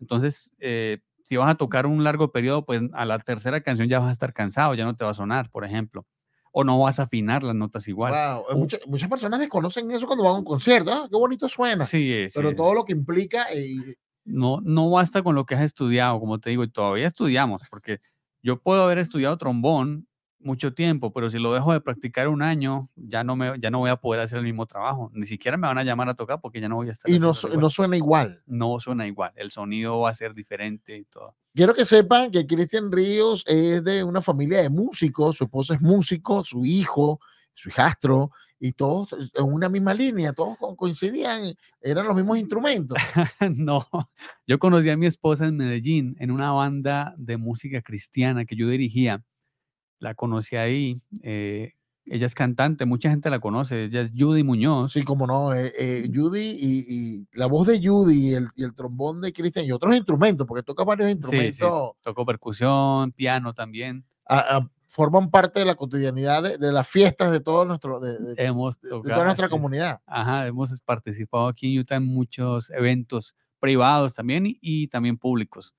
Entonces, 0.00 0.52
eh, 0.58 0.98
si 1.22 1.36
vas 1.36 1.48
a 1.48 1.54
tocar 1.54 1.86
un 1.86 2.04
largo 2.04 2.32
periodo, 2.32 2.64
pues 2.66 2.82
a 2.92 3.04
la 3.06 3.18
tercera 3.18 3.60
canción 3.62 3.88
ya 3.88 4.00
vas 4.00 4.08
a 4.08 4.12
estar 4.12 4.32
cansado, 4.34 4.74
ya 4.74 4.84
no 4.84 4.94
te 4.96 5.04
va 5.04 5.10
a 5.10 5.14
sonar, 5.14 5.50
por 5.50 5.64
ejemplo. 5.64 6.06
O 6.52 6.62
no 6.62 6.78
vas 6.78 7.00
a 7.00 7.04
afinar 7.04 7.42
las 7.42 7.54
notas 7.56 7.88
igual. 7.88 8.12
Wow, 8.12 8.44
Uh. 8.54 8.58
muchas, 8.58 8.80
muchas 8.86 9.08
personas 9.08 9.40
desconocen 9.40 9.90
eso 9.90 10.06
cuando 10.06 10.24
van 10.24 10.34
a 10.34 10.38
un 10.38 10.44
concierto. 10.44 10.92
Ah, 10.92 11.06
qué 11.10 11.16
bonito 11.16 11.48
suena. 11.48 11.84
Sí, 11.86 12.12
eh, 12.12 12.28
sí, 12.28 12.34
Pero 12.36 12.50
eh. 12.50 12.54
todo 12.54 12.74
lo 12.74 12.84
que 12.84 12.92
implica. 12.92 13.46
eh, 13.52 13.96
no, 14.26 14.60
no 14.62 14.88
basta 14.90 15.22
con 15.22 15.34
lo 15.34 15.44
que 15.46 15.54
has 15.54 15.62
estudiado, 15.62 16.18
como 16.20 16.38
te 16.40 16.50
digo, 16.50 16.64
y 16.64 16.70
todavía 16.70 17.06
estudiamos, 17.06 17.62
porque 17.68 17.98
yo 18.42 18.60
puedo 18.60 18.82
haber 18.84 18.98
estudiado 18.98 19.36
trombón 19.36 20.06
mucho 20.44 20.74
tiempo, 20.74 21.12
pero 21.12 21.30
si 21.30 21.38
lo 21.38 21.52
dejo 21.52 21.72
de 21.72 21.80
practicar 21.80 22.28
un 22.28 22.42
año, 22.42 22.88
ya 22.94 23.24
no, 23.24 23.34
me, 23.36 23.58
ya 23.58 23.70
no 23.70 23.78
voy 23.78 23.90
a 23.90 23.96
poder 23.96 24.20
hacer 24.20 24.38
el 24.38 24.44
mismo 24.44 24.66
trabajo. 24.66 25.10
Ni 25.14 25.26
siquiera 25.26 25.56
me 25.56 25.66
van 25.66 25.78
a 25.78 25.84
llamar 25.84 26.08
a 26.08 26.14
tocar 26.14 26.40
porque 26.40 26.60
ya 26.60 26.68
no 26.68 26.76
voy 26.76 26.88
a 26.88 26.92
estar. 26.92 27.10
y 27.10 27.18
no, 27.18 27.34
su- 27.34 27.48
no 27.58 27.70
suena 27.70 27.96
igual. 27.96 28.42
no 28.46 28.78
suena 28.78 29.06
igual, 29.06 29.32
el 29.36 29.50
sonido 29.50 29.98
va 30.00 30.10
a 30.10 30.14
ser 30.14 30.34
diferente 30.34 30.96
y 30.96 31.04
todo. 31.04 31.34
Quiero 31.54 31.72
que 31.74 31.84
sepan 31.84 32.30
que 32.30 32.46
Cristian 32.46 32.90
Ríos 32.92 33.42
es 33.46 33.82
de 33.82 34.04
una 34.04 34.20
familia 34.20 34.60
de 34.62 34.70
músicos, 34.70 35.36
su 35.36 35.44
esposa 35.44 35.74
es 35.74 35.80
músico, 35.80 36.44
su 36.44 36.64
hijo, 36.64 37.20
su 37.54 37.68
hijastro, 37.68 38.30
y 38.58 38.72
todos 38.72 39.12
en 39.12 39.44
una 39.44 39.68
misma 39.68 39.92
línea, 39.94 40.32
todos 40.32 40.56
co- 40.58 40.74
coincidían, 40.74 41.54
eran 41.80 42.06
los 42.06 42.16
mismos 42.16 42.38
instrumentos. 42.38 42.96
no, 43.58 43.84
yo 44.46 44.58
conocí 44.58 44.90
a 44.90 44.96
mi 44.96 45.06
esposa 45.06 45.46
en 45.46 45.56
Medellín 45.56 46.16
en 46.18 46.30
una 46.30 46.50
banda 46.52 47.14
de 47.18 47.36
música 47.36 47.82
cristiana 47.82 48.44
que 48.44 48.56
yo 48.56 48.68
dirigía. 48.68 49.22
La 50.04 50.14
conocí 50.14 50.54
ahí. 50.56 51.00
eh, 51.22 51.72
ella 52.06 52.26
es 52.26 52.34
cantante, 52.34 52.84
mucha 52.84 53.08
gente 53.08 53.30
la 53.30 53.40
conoce. 53.40 53.84
Ella 53.84 54.02
es 54.02 54.12
Judy 54.14 54.42
Muñoz. 54.42 54.92
Sí, 54.92 55.02
como 55.04 55.26
no, 55.26 55.54
eh, 55.54 55.72
eh, 55.78 56.10
Judy 56.14 56.50
y, 56.60 56.84
y 56.86 57.26
la 57.32 57.46
voz 57.46 57.66
de 57.66 57.80
Judy 57.82 58.28
y 58.28 58.34
el, 58.34 58.48
y 58.54 58.62
el 58.64 58.74
trombón 58.74 59.22
de 59.22 59.32
Cristian 59.32 59.64
y 59.64 59.72
otros 59.72 59.94
instrumentos, 59.96 60.46
porque 60.46 60.62
toca 60.62 60.84
varios 60.84 61.10
instrumentos, 61.10 61.56
sí, 61.56 61.98
tocó 62.02 62.26
percusión, 62.26 63.10
piano 63.12 63.54
también. 63.54 64.04
a- 64.26 64.56
a- 64.58 64.70
forman 64.86 65.30
parte 65.30 65.60
de 65.60 65.64
la 65.66 65.74
cotidianidad 65.76 66.42
de, 66.42 66.58
de 66.58 66.70
las 66.72 66.86
fiestas 66.86 67.32
de 67.32 67.40
todo 67.40 67.64
nuestro, 67.64 67.98
de, 67.98 68.18
de- 68.18 68.34
de 68.34 68.44
Hemos 68.44 68.78
toda 68.78 69.24
nuestra 69.24 69.46
sí. 69.46 69.50
comunidad. 69.50 70.00
Ajá, 70.06 70.46
hemos 70.46 70.78
participado 70.82 71.48
aquí 71.48 71.72
en 71.74 71.80
Utah 71.80 71.96
en 71.96 72.04
muchos 72.04 72.68
eventos 72.70 73.34
privados 73.58 74.12
también 74.14 74.44
y, 74.46 74.58
y 74.60 74.88
también 74.88 75.16
públicos 75.16 75.72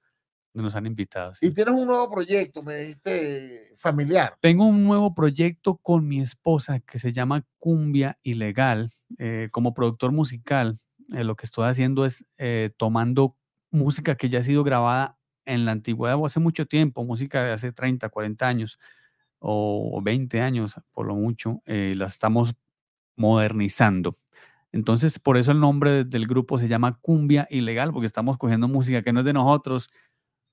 nos 0.61 0.75
han 0.75 0.85
invitado. 0.85 1.33
sí. 1.33 1.47
Y 1.47 1.51
tienes 1.53 1.73
un 1.73 1.85
nuevo 1.87 2.09
proyecto, 2.09 2.63
me 2.63 2.75
dijiste, 2.77 3.71
familiar. 3.77 4.35
Tengo 4.41 4.65
un 4.65 4.83
nuevo 4.83 5.13
proyecto 5.13 5.77
con 5.77 6.07
mi 6.07 6.21
esposa 6.21 6.79
que 6.79 6.99
se 6.99 7.11
llama 7.11 7.43
Cumbia 7.59 8.17
Ilegal. 8.23 8.91
Eh, 9.19 9.49
como 9.51 9.73
productor 9.73 10.11
musical, 10.11 10.79
eh, 11.13 11.23
lo 11.23 11.35
que 11.35 11.45
estoy 11.45 11.67
haciendo 11.67 12.05
es 12.05 12.25
eh, 12.37 12.71
tomando 12.77 13.35
música 13.71 14.15
que 14.15 14.29
ya 14.29 14.39
ha 14.39 14.43
sido 14.43 14.63
grabada 14.63 15.17
en 15.45 15.65
la 15.65 15.71
antigüedad 15.73 16.15
o 16.17 16.25
hace 16.25 16.39
mucho 16.39 16.65
tiempo, 16.65 17.03
música 17.03 17.43
de 17.43 17.51
hace 17.51 17.71
30, 17.71 18.09
40 18.09 18.47
años 18.47 18.79
o 19.39 20.01
20 20.01 20.41
años 20.41 20.79
por 20.91 21.05
lo 21.05 21.15
mucho, 21.15 21.61
eh, 21.65 21.93
la 21.95 22.05
estamos 22.07 22.55
modernizando. 23.17 24.17
Entonces, 24.71 25.19
por 25.19 25.37
eso 25.37 25.51
el 25.51 25.59
nombre 25.59 25.91
de- 25.91 26.03
del 26.05 26.27
grupo 26.27 26.59
se 26.59 26.67
llama 26.67 26.99
Cumbia 27.01 27.47
Ilegal, 27.49 27.91
porque 27.93 28.07
estamos 28.07 28.37
cogiendo 28.37 28.67
música 28.67 29.03
que 29.03 29.13
no 29.13 29.19
es 29.21 29.25
de 29.25 29.33
nosotros, 29.33 29.89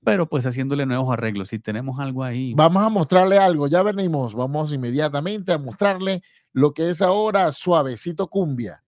pero 0.04 0.28
pues 0.28 0.46
haciéndole 0.46 0.86
nuevos 0.86 1.12
arreglos. 1.12 1.48
Si 1.48 1.58
tenemos 1.58 1.98
algo 2.00 2.24
ahí. 2.24 2.54
Vamos 2.54 2.82
a 2.82 2.88
mostrarle 2.88 3.38
algo, 3.38 3.68
ya 3.68 3.82
venimos, 3.82 4.34
vamos 4.34 4.72
inmediatamente 4.72 5.52
a 5.52 5.58
mostrarle 5.58 6.22
lo 6.52 6.74
que 6.74 6.90
es 6.90 7.02
ahora 7.02 7.52
suavecito 7.52 8.28
cumbia. 8.28 8.82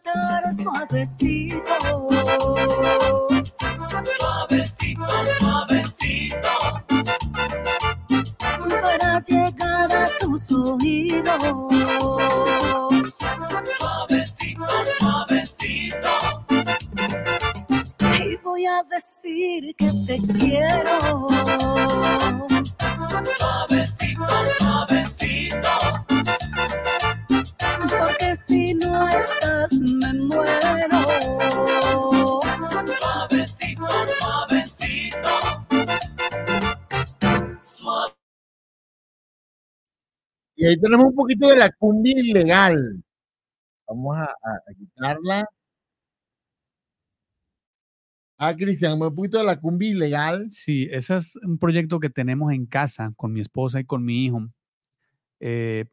Cantar 0.00 0.54
suavecito. 0.54 2.08
Suavecito, 4.18 5.26
suavecito. 5.38 6.48
Para 8.82 9.20
llegar 9.20 9.92
a 9.92 10.06
tus 10.20 10.52
oídos. 10.52 11.40
Suavecito, 13.78 14.66
suavecito. 14.98 16.10
Y 18.18 18.36
voy 18.36 18.66
a 18.66 18.82
decir 18.90 19.74
que 19.76 19.90
te 20.06 20.18
quiero. 20.38 21.28
Ahí 40.66 40.78
tenemos 40.80 41.06
un 41.06 41.14
poquito 41.14 41.48
de 41.48 41.56
la 41.56 41.70
cumbia 41.72 42.14
ilegal. 42.18 43.02
Vamos 43.88 44.16
a, 44.18 44.24
a- 44.24 44.26
a 44.68 44.74
quitarla. 44.78 45.46
Ah, 48.36 48.54
Cristian, 48.54 49.00
un 49.00 49.14
poquito 49.14 49.38
de 49.38 49.44
la 49.44 49.60
cumbia 49.60 49.90
ilegal. 49.90 50.46
Sí, 50.50 50.88
ese 50.90 51.16
es 51.16 51.36
un 51.36 51.56
proyecto 51.58 52.00
que 52.00 52.10
tenemos 52.10 52.52
en 52.52 52.66
casa 52.66 53.12
con 53.16 53.32
mi 53.32 53.40
esposa 53.40 53.80
y 53.80 53.84
con 53.84 54.04
mi 54.04 54.24
hijo. 54.24 54.40
eh, 55.40 55.86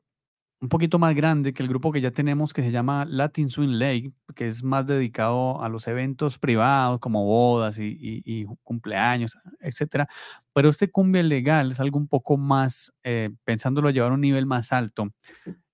un 0.61 0.69
poquito 0.69 0.99
más 0.99 1.15
grande 1.15 1.53
que 1.53 1.63
el 1.63 1.69
grupo 1.69 1.91
que 1.91 2.01
ya 2.01 2.11
tenemos 2.11 2.53
que 2.53 2.61
se 2.61 2.69
llama 2.69 3.03
Latin 3.05 3.49
Swing 3.49 3.79
Lake, 3.79 4.11
que 4.35 4.45
es 4.45 4.63
más 4.63 4.85
dedicado 4.85 5.61
a 5.61 5.67
los 5.69 5.87
eventos 5.87 6.37
privados 6.37 6.99
como 6.99 7.25
bodas 7.25 7.79
y, 7.79 7.85
y- 7.99 8.21
y 8.23 8.45
cumpleaños, 8.63 9.35
etcétera. 9.59 10.07
Pero 10.53 10.69
este 10.69 10.91
cumbia 10.91 11.23
legal 11.23 11.71
es 11.71 11.79
algo 11.79 11.97
un 11.97 12.07
poco 12.07 12.37
más, 12.37 12.93
eh, 13.03 13.31
pensándolo 13.43 13.89
llevar 13.89 14.11
a 14.11 14.13
un 14.13 14.21
nivel 14.21 14.45
más 14.45 14.71
alto. 14.71 15.09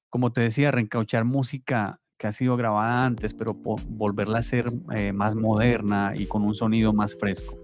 Como 0.10 0.32
te 0.32 0.40
decía, 0.42 0.72
reencauchar 0.72 1.26
música 1.26 2.00
que 2.18 2.28
ha 2.28 2.32
sido 2.32 2.56
grabada 2.56 3.06
antes, 3.06 3.34
pero 3.34 3.54
volverla 3.54 4.40
a 4.40 4.44
ser 4.44 4.72
eh, 4.96 5.12
más 5.12 5.36
moderna 5.36 6.14
y 6.16 6.26
con 6.28 6.44
un 6.44 6.56
sonido 6.56 6.94
más 6.94 7.14
fresco. 7.14 7.58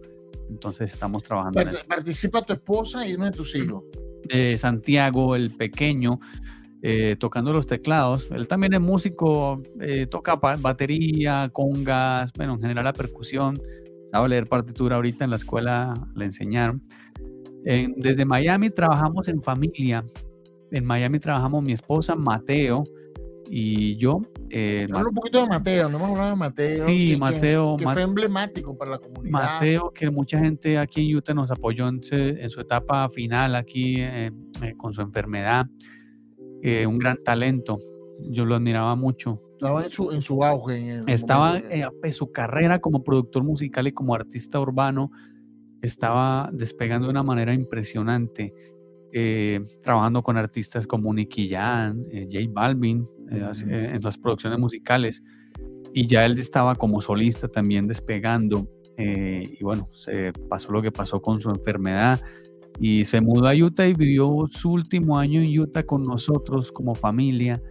Entonces 0.50 0.92
estamos 0.94 1.24
trabajando 1.24 1.62
en 1.62 1.70
eso. 1.70 1.80
Participa 1.88 2.42
tu 2.42 2.52
esposa 2.52 3.08
y 3.08 3.14
uno 3.16 3.26
de 3.26 3.32
tus 3.32 3.56
hijos. 3.56 3.84
Eh, 4.30 4.58
Santiago, 4.58 5.36
el 5.38 5.50
pequeño, 5.52 6.20
eh, 6.86 7.16
tocando 7.18 7.54
los 7.54 7.66
teclados. 7.66 8.30
Él 8.32 8.48
también 8.48 8.74
es 8.74 8.82
músico, 8.82 9.62
eh, 9.80 10.06
toca 10.06 10.36
batería, 10.36 11.50
congas, 11.54 12.32
bueno, 12.34 12.56
en 12.56 12.62
general 12.62 12.84
la 12.84 12.94
percusión. 12.94 13.60
Sabe 14.12 14.30
leer 14.30 14.48
partitura 14.48 14.98
ahorita 14.98 15.24
en 15.24 15.30
la 15.32 15.38
escuela, 15.38 15.94
le 16.14 16.26
enseñaron. 16.26 16.84
En- 17.66 17.94
desde 17.98 18.26
Miami 18.26 18.70
trabajamos 18.70 19.28
en 19.30 19.42
familia. 19.42 20.04
En 20.72 20.86
Miami 20.86 21.20
trabajamos 21.20 21.64
mi 21.64 21.72
esposa, 21.72 22.16
Mateo, 22.16 22.84
y 23.50 23.96
yo. 23.98 24.22
eh, 24.50 24.86
Habla 24.92 25.10
un 25.10 25.16
poquito 25.16 25.42
de 25.42 25.48
Mateo, 25.48 25.90
no 25.90 25.98
hemos 25.98 26.10
hablado 26.12 26.30
de 26.32 26.36
Mateo. 26.36 26.86
Sí, 26.88 27.12
que- 27.12 27.18
Mateo, 27.18 27.78
Que, 27.78 27.86
fue 27.86 28.02
emblemático 28.02 28.78
para 28.78 28.92
la 28.92 29.00
comunidad. 29.00 29.32
Mateo, 29.32 29.92
que 29.92 30.10
mucha 30.12 30.38
gente 30.38 30.78
aquí 30.78 31.10
en 31.10 31.16
Utah 31.18 31.34
nos 31.34 31.50
apoyó 31.50 31.88
en 31.88 32.04
su 32.50 32.60
etapa 32.62 33.10
final 33.10 33.56
aquí 33.56 33.96
eh, 34.00 34.32
eh, 34.62 34.74
con 34.78 34.94
su 34.94 35.02
enfermedad. 35.02 35.66
Eh, 36.66 36.88
un 36.88 36.98
gran 36.98 37.22
talento. 37.24 37.78
Yo 38.30 38.46
lo 38.46 38.56
admiraba 38.56 38.96
mucho. 38.96 39.42
Estaba 39.52 39.84
en 39.84 39.92
su, 39.92 40.12
en 40.12 40.22
su 40.22 40.44
auge. 40.46 40.78
en 40.78 41.10
Estaba 41.10 41.58
eh, 41.58 41.86
en 42.04 42.14
su 42.14 42.32
carrera 42.32 42.80
como 42.80 43.04
productor 43.04 43.44
musical 43.44 43.86
y 43.88 43.92
como 43.92 44.16
artista 44.16 44.62
urbano, 44.62 45.12
estaba 45.82 46.50
despegando 46.54 47.08
de 47.08 47.12
una 47.12 47.24
manera 47.24 47.54
impresionante. 47.54 48.54
eh, 49.16 49.60
trabajando 49.84 50.24
con 50.24 50.38
artistas 50.38 50.88
como 50.88 51.14
Nicky 51.14 51.54
eh, 51.54 52.28
J 52.32 52.50
Balvin, 52.50 53.08
eh, 53.30 53.52
en 53.68 54.02
las 54.02 54.18
producciones 54.18 54.58
musicales. 54.58 55.22
Y 55.94 56.08
ya 56.08 56.26
él 56.26 56.40
estaba 56.40 56.76
como 56.76 57.02
solista 57.02 57.50
también 57.50 57.88
despegando. 57.88 58.68
y 58.98 59.62
bueno, 59.64 59.90
se 59.92 60.32
pasó 60.50 60.72
lo 60.72 60.82
que 60.82 60.92
pasó 60.92 61.22
con 61.22 61.42
su 61.42 61.50
enfermedad. 61.50 62.22
Y 62.80 63.06
se 63.06 63.22
mudó 63.22 63.48
a 63.48 63.54
Utah 63.56 63.88
y 63.88 63.94
vivió 63.94 64.48
su 64.50 64.72
último 64.72 65.18
año 65.18 65.42
en 65.42 65.60
Utah 65.60 65.84
con 65.84 66.04
nosotros 66.04 66.72
como 66.72 66.96
familia. 66.96 67.62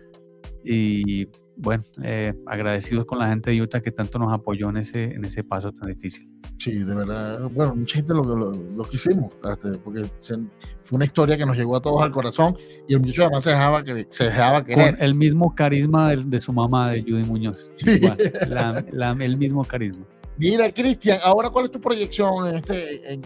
Y 0.65 1.27
bueno, 1.57 1.83
eh, 2.03 2.33
agradecidos 2.47 3.05
con 3.05 3.19
la 3.19 3.29
gente 3.29 3.51
de 3.51 3.61
Utah 3.61 3.81
que 3.81 3.91
tanto 3.91 4.19
nos 4.19 4.33
apoyó 4.33 4.71
en 4.71 4.79
ese, 4.79 5.05
en 5.05 5.25
ese 5.25 5.43
paso 5.45 5.73
tan 5.73 5.89
difícil. 5.89 6.29
Sí, 6.59 6.73
de 6.85 6.95
verdad. 6.95 7.51
Bueno, 7.51 7.75
mucha 7.75 7.97
gente 7.97 8.15
lo, 8.15 8.23
lo, 8.23 8.53
lo 8.53 8.85
quisimos, 8.85 9.33
este, 9.51 9.73
porque 9.79 10.05
se- 10.21 10.37
fue 10.85 10.97
una 10.97 11.05
historia 11.05 11.37
que 11.37 11.45
nos 11.45 11.57
llegó 11.57 11.77
a 11.77 11.81
todos 11.83 12.01
al 12.01 12.13
corazón 12.13 12.57
y 12.89 12.95
el 12.95 13.01
muchacho 13.01 13.25
además 13.25 13.45
se 13.45 13.51
dejaba, 13.51 13.85
que, 13.85 14.07
se 14.11 14.25
dejaba 14.25 14.59
Con 14.65 14.67
querer. 14.67 14.97
el 15.01 15.15
mismo 15.17 15.55
carisma 15.55 16.11
del- 16.11 16.31
de, 16.31 16.41
su 16.41 16.53
mamá, 16.53 16.93
de 16.93 17.03
Judy 17.03 17.25
Muñoz. 17.25 17.71
Sí. 17.75 17.91
Igual, 17.91 18.17
la- 18.49 18.85
la- 18.93 19.25
el 19.25 19.37
mismo 19.37 19.65
carisma. 19.65 20.07
Mira, 20.39 20.71
Cristian, 20.73 21.19
ahora 21.23 21.51
cuál 21.51 21.67
es 21.67 21.71
tu 21.73 21.81
proyección 21.81 22.49
en, 22.49 22.55
este, 22.57 23.13
en, 23.13 23.21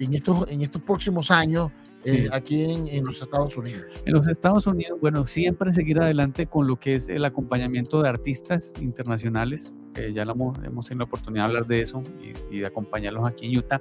en 0.00 0.14
estos, 0.14 0.50
en 0.50 0.62
estos 0.62 0.82
próximos 0.82 1.30
años 1.30 1.70
eh, 2.04 2.24
Sí. 2.24 2.26
aquí 2.32 2.64
en, 2.64 2.86
en 2.88 3.04
los 3.04 3.22
Estados 3.22 3.56
Unidos? 3.56 3.84
En 4.04 4.12
los 4.12 4.26
Estados 4.28 4.66
Unidos, 4.66 4.98
bueno, 5.00 5.26
siempre 5.26 5.72
seguir 5.72 5.98
adelante 6.00 6.46
con 6.46 6.66
lo 6.66 6.76
que 6.78 6.96
es 6.96 7.08
el 7.08 7.24
acompañamiento 7.24 8.02
de 8.02 8.08
artistas 8.10 8.72
internacionales. 8.80 9.72
que 9.94 10.12
ya 10.12 10.24
lo 10.24 10.32
hemos, 10.32 10.58
hemos 10.64 10.86
tenido 10.86 11.04
la 11.04 11.04
oportunidad 11.06 11.44
de 11.44 11.46
hablar 11.46 11.66
de 11.66 11.80
eso 11.80 12.02
y, 12.20 12.56
y 12.56 12.60
de 12.60 12.66
acompañarlos 12.66 13.26
aquí 13.28 13.46
en 13.46 13.58
Utah. 13.58 13.80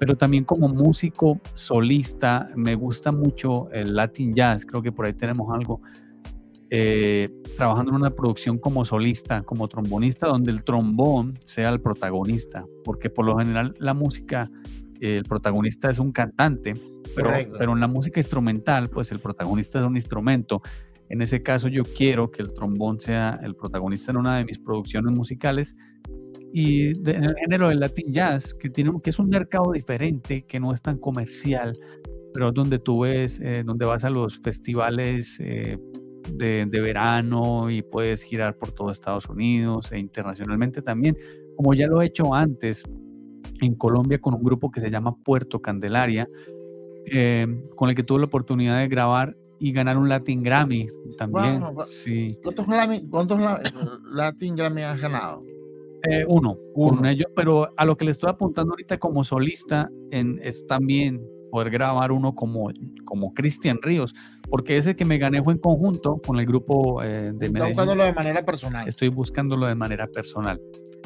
Pero 0.00 0.16
también 0.16 0.42
como 0.44 0.68
músico 0.68 1.38
solista, 1.54 2.50
me 2.56 2.74
gusta 2.74 3.12
mucho 3.12 3.70
el 3.70 3.94
Latin 3.94 4.34
Jazz. 4.34 4.64
Creo 4.66 4.82
que 4.82 4.90
por 4.90 5.06
ahí 5.06 5.12
tenemos 5.12 5.52
algo. 5.54 5.80
eh, 6.70 7.28
trabajando 7.56 7.90
en 7.92 7.96
una 7.96 8.10
producción 8.10 8.58
como 8.58 8.84
solista, 8.84 9.42
como 9.42 9.68
trombonista, 9.68 10.26
donde 10.26 10.50
el 10.50 10.64
trombón 10.64 11.38
sea 11.44 11.68
el 11.68 11.80
protagonista. 11.80 12.64
Porque 12.82 13.10
por 13.10 13.26
lo 13.26 13.38
general 13.38 13.74
la 13.78 13.94
música, 13.94 14.50
eh, 14.50 14.83
el 15.06 15.24
protagonista 15.24 15.90
es 15.90 15.98
un 15.98 16.12
cantante, 16.12 16.74
pero, 17.14 17.30
pero 17.58 17.72
en 17.72 17.80
la 17.80 17.88
música 17.88 18.20
instrumental, 18.20 18.88
pues 18.90 19.10
el 19.12 19.18
protagonista 19.18 19.78
es 19.80 19.84
un 19.84 19.96
instrumento. 19.96 20.60
En 21.08 21.20
ese 21.22 21.42
caso 21.42 21.68
yo 21.68 21.82
quiero 21.84 22.30
que 22.30 22.42
el 22.42 22.52
trombón 22.54 22.98
sea 23.00 23.38
el 23.42 23.54
protagonista 23.54 24.10
en 24.12 24.16
una 24.18 24.38
de 24.38 24.44
mis 24.44 24.58
producciones 24.58 25.12
musicales 25.14 25.76
y 26.52 26.94
de- 27.02 27.12
en 27.12 27.24
el 27.24 27.34
género 27.36 27.68
del 27.68 27.80
Latin 27.80 28.12
Jazz, 28.12 28.54
que, 28.54 28.70
tiene, 28.70 28.92
que 29.02 29.10
es 29.10 29.18
un 29.18 29.28
mercado 29.28 29.72
diferente, 29.72 30.44
que 30.46 30.58
no 30.60 30.72
es 30.72 30.80
tan 30.80 30.98
comercial, 30.98 31.76
pero 32.32 32.52
donde 32.52 32.78
tú 32.78 33.00
ves, 33.00 33.40
eh, 33.42 33.62
donde 33.64 33.84
vas 33.86 34.04
a 34.04 34.10
los 34.10 34.38
festivales 34.38 35.36
eh, 35.40 35.78
de, 36.32 36.64
de 36.66 36.80
verano 36.80 37.70
y 37.70 37.82
puedes 37.82 38.22
girar 38.22 38.56
por 38.56 38.72
todo 38.72 38.90
Estados 38.90 39.28
Unidos 39.28 39.92
e 39.92 39.98
internacionalmente 39.98 40.80
también, 40.80 41.16
como 41.56 41.74
ya 41.74 41.86
lo 41.86 42.00
he 42.00 42.06
hecho 42.06 42.34
antes 42.34 42.82
en 43.60 43.74
Colombia 43.74 44.18
con 44.20 44.34
un 44.34 44.42
grupo 44.42 44.70
que 44.70 44.80
se 44.80 44.90
llama 44.90 45.14
Puerto 45.24 45.60
Candelaria, 45.60 46.28
eh, 47.06 47.46
con 47.76 47.88
el 47.90 47.94
que 47.94 48.02
tuve 48.02 48.20
la 48.20 48.26
oportunidad 48.26 48.78
de 48.78 48.88
grabar 48.88 49.36
y 49.58 49.72
ganar 49.72 49.96
un 49.96 50.08
Latin 50.08 50.42
Grammy 50.42 50.86
también. 51.16 51.62
Sí, 51.86 52.38
¿Cuántos, 52.42 52.66
Grammy- 52.66 53.08
cuántos 53.08 53.40
la- 53.40 53.60
Latin 54.12 54.56
Grammy 54.56 54.82
has 54.82 55.00
ganado? 55.00 55.40
Eh, 56.10 56.24
uno, 56.28 56.56
Uno. 56.74 56.96
con 56.98 57.06
ellos, 57.06 57.26
pero 57.34 57.70
a 57.76 57.84
lo 57.86 57.96
que 57.96 58.04
le 58.04 58.10
estoy 58.10 58.28
apuntando 58.28 58.72
ahorita 58.72 58.98
como 58.98 59.24
solista 59.24 59.88
en, 60.10 60.38
es 60.42 60.66
también 60.66 61.22
poder 61.50 61.70
grabar 61.70 62.12
uno 62.12 62.34
como, 62.34 62.70
como 63.06 63.32
Cristian 63.32 63.78
Ríos, 63.80 64.12
porque 64.50 64.76
ese 64.76 64.96
que 64.96 65.04
me 65.06 65.16
gané 65.18 65.42
fue 65.42 65.54
en 65.54 65.60
conjunto 65.60 66.20
con 66.26 66.38
el 66.38 66.44
grupo 66.46 67.02
eh, 67.02 67.32
de 67.32 67.48
Medellín. 67.48 67.68
buscándolo 67.68 68.04
de 68.04 68.12
manera 68.12 68.44
personal. 68.44 68.86
Estoy 68.88 69.08
buscándolo 69.08 69.66
de 69.66 69.74
manera 69.76 70.06
personal. 70.08 70.60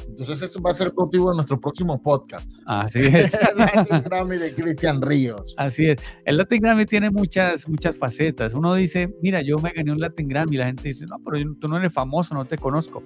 Entonces, 0.07 0.43
eso 0.43 0.61
va 0.61 0.71
a 0.71 0.75
ser 0.75 0.93
motivo 0.95 1.31
de 1.31 1.37
nuestro 1.37 1.61
próximo 1.61 2.01
podcast. 2.03 2.49
Así 2.67 3.01
es. 3.01 3.35
El 3.35 3.57
Latin 3.57 4.03
Grammy 4.05 4.37
de 4.37 4.55
Cristian 4.55 5.03
Ríos. 5.03 5.55
Así 5.57 5.91
es. 5.91 6.01
El 6.25 6.37
Latin 6.37 6.63
Grammy 6.63 6.87
tiene 6.87 7.11
muchas, 7.11 7.69
muchas 7.69 7.97
facetas. 7.99 8.55
Uno 8.55 8.75
dice, 8.75 9.15
mira, 9.23 9.43
yo 9.43 9.59
me 9.59 9.73
gané 9.73 9.93
un 9.93 10.01
Latin 10.01 10.29
Grammy. 10.29 10.57
La 10.57 10.67
gente 10.67 10.89
dice, 10.89 11.07
no, 11.07 11.17
pero 11.25 11.39
tú 11.61 11.69
no 11.69 11.79
eres 11.79 11.93
famoso, 11.93 12.35
no 12.35 12.45
te 12.45 12.59
conozco. 12.59 13.03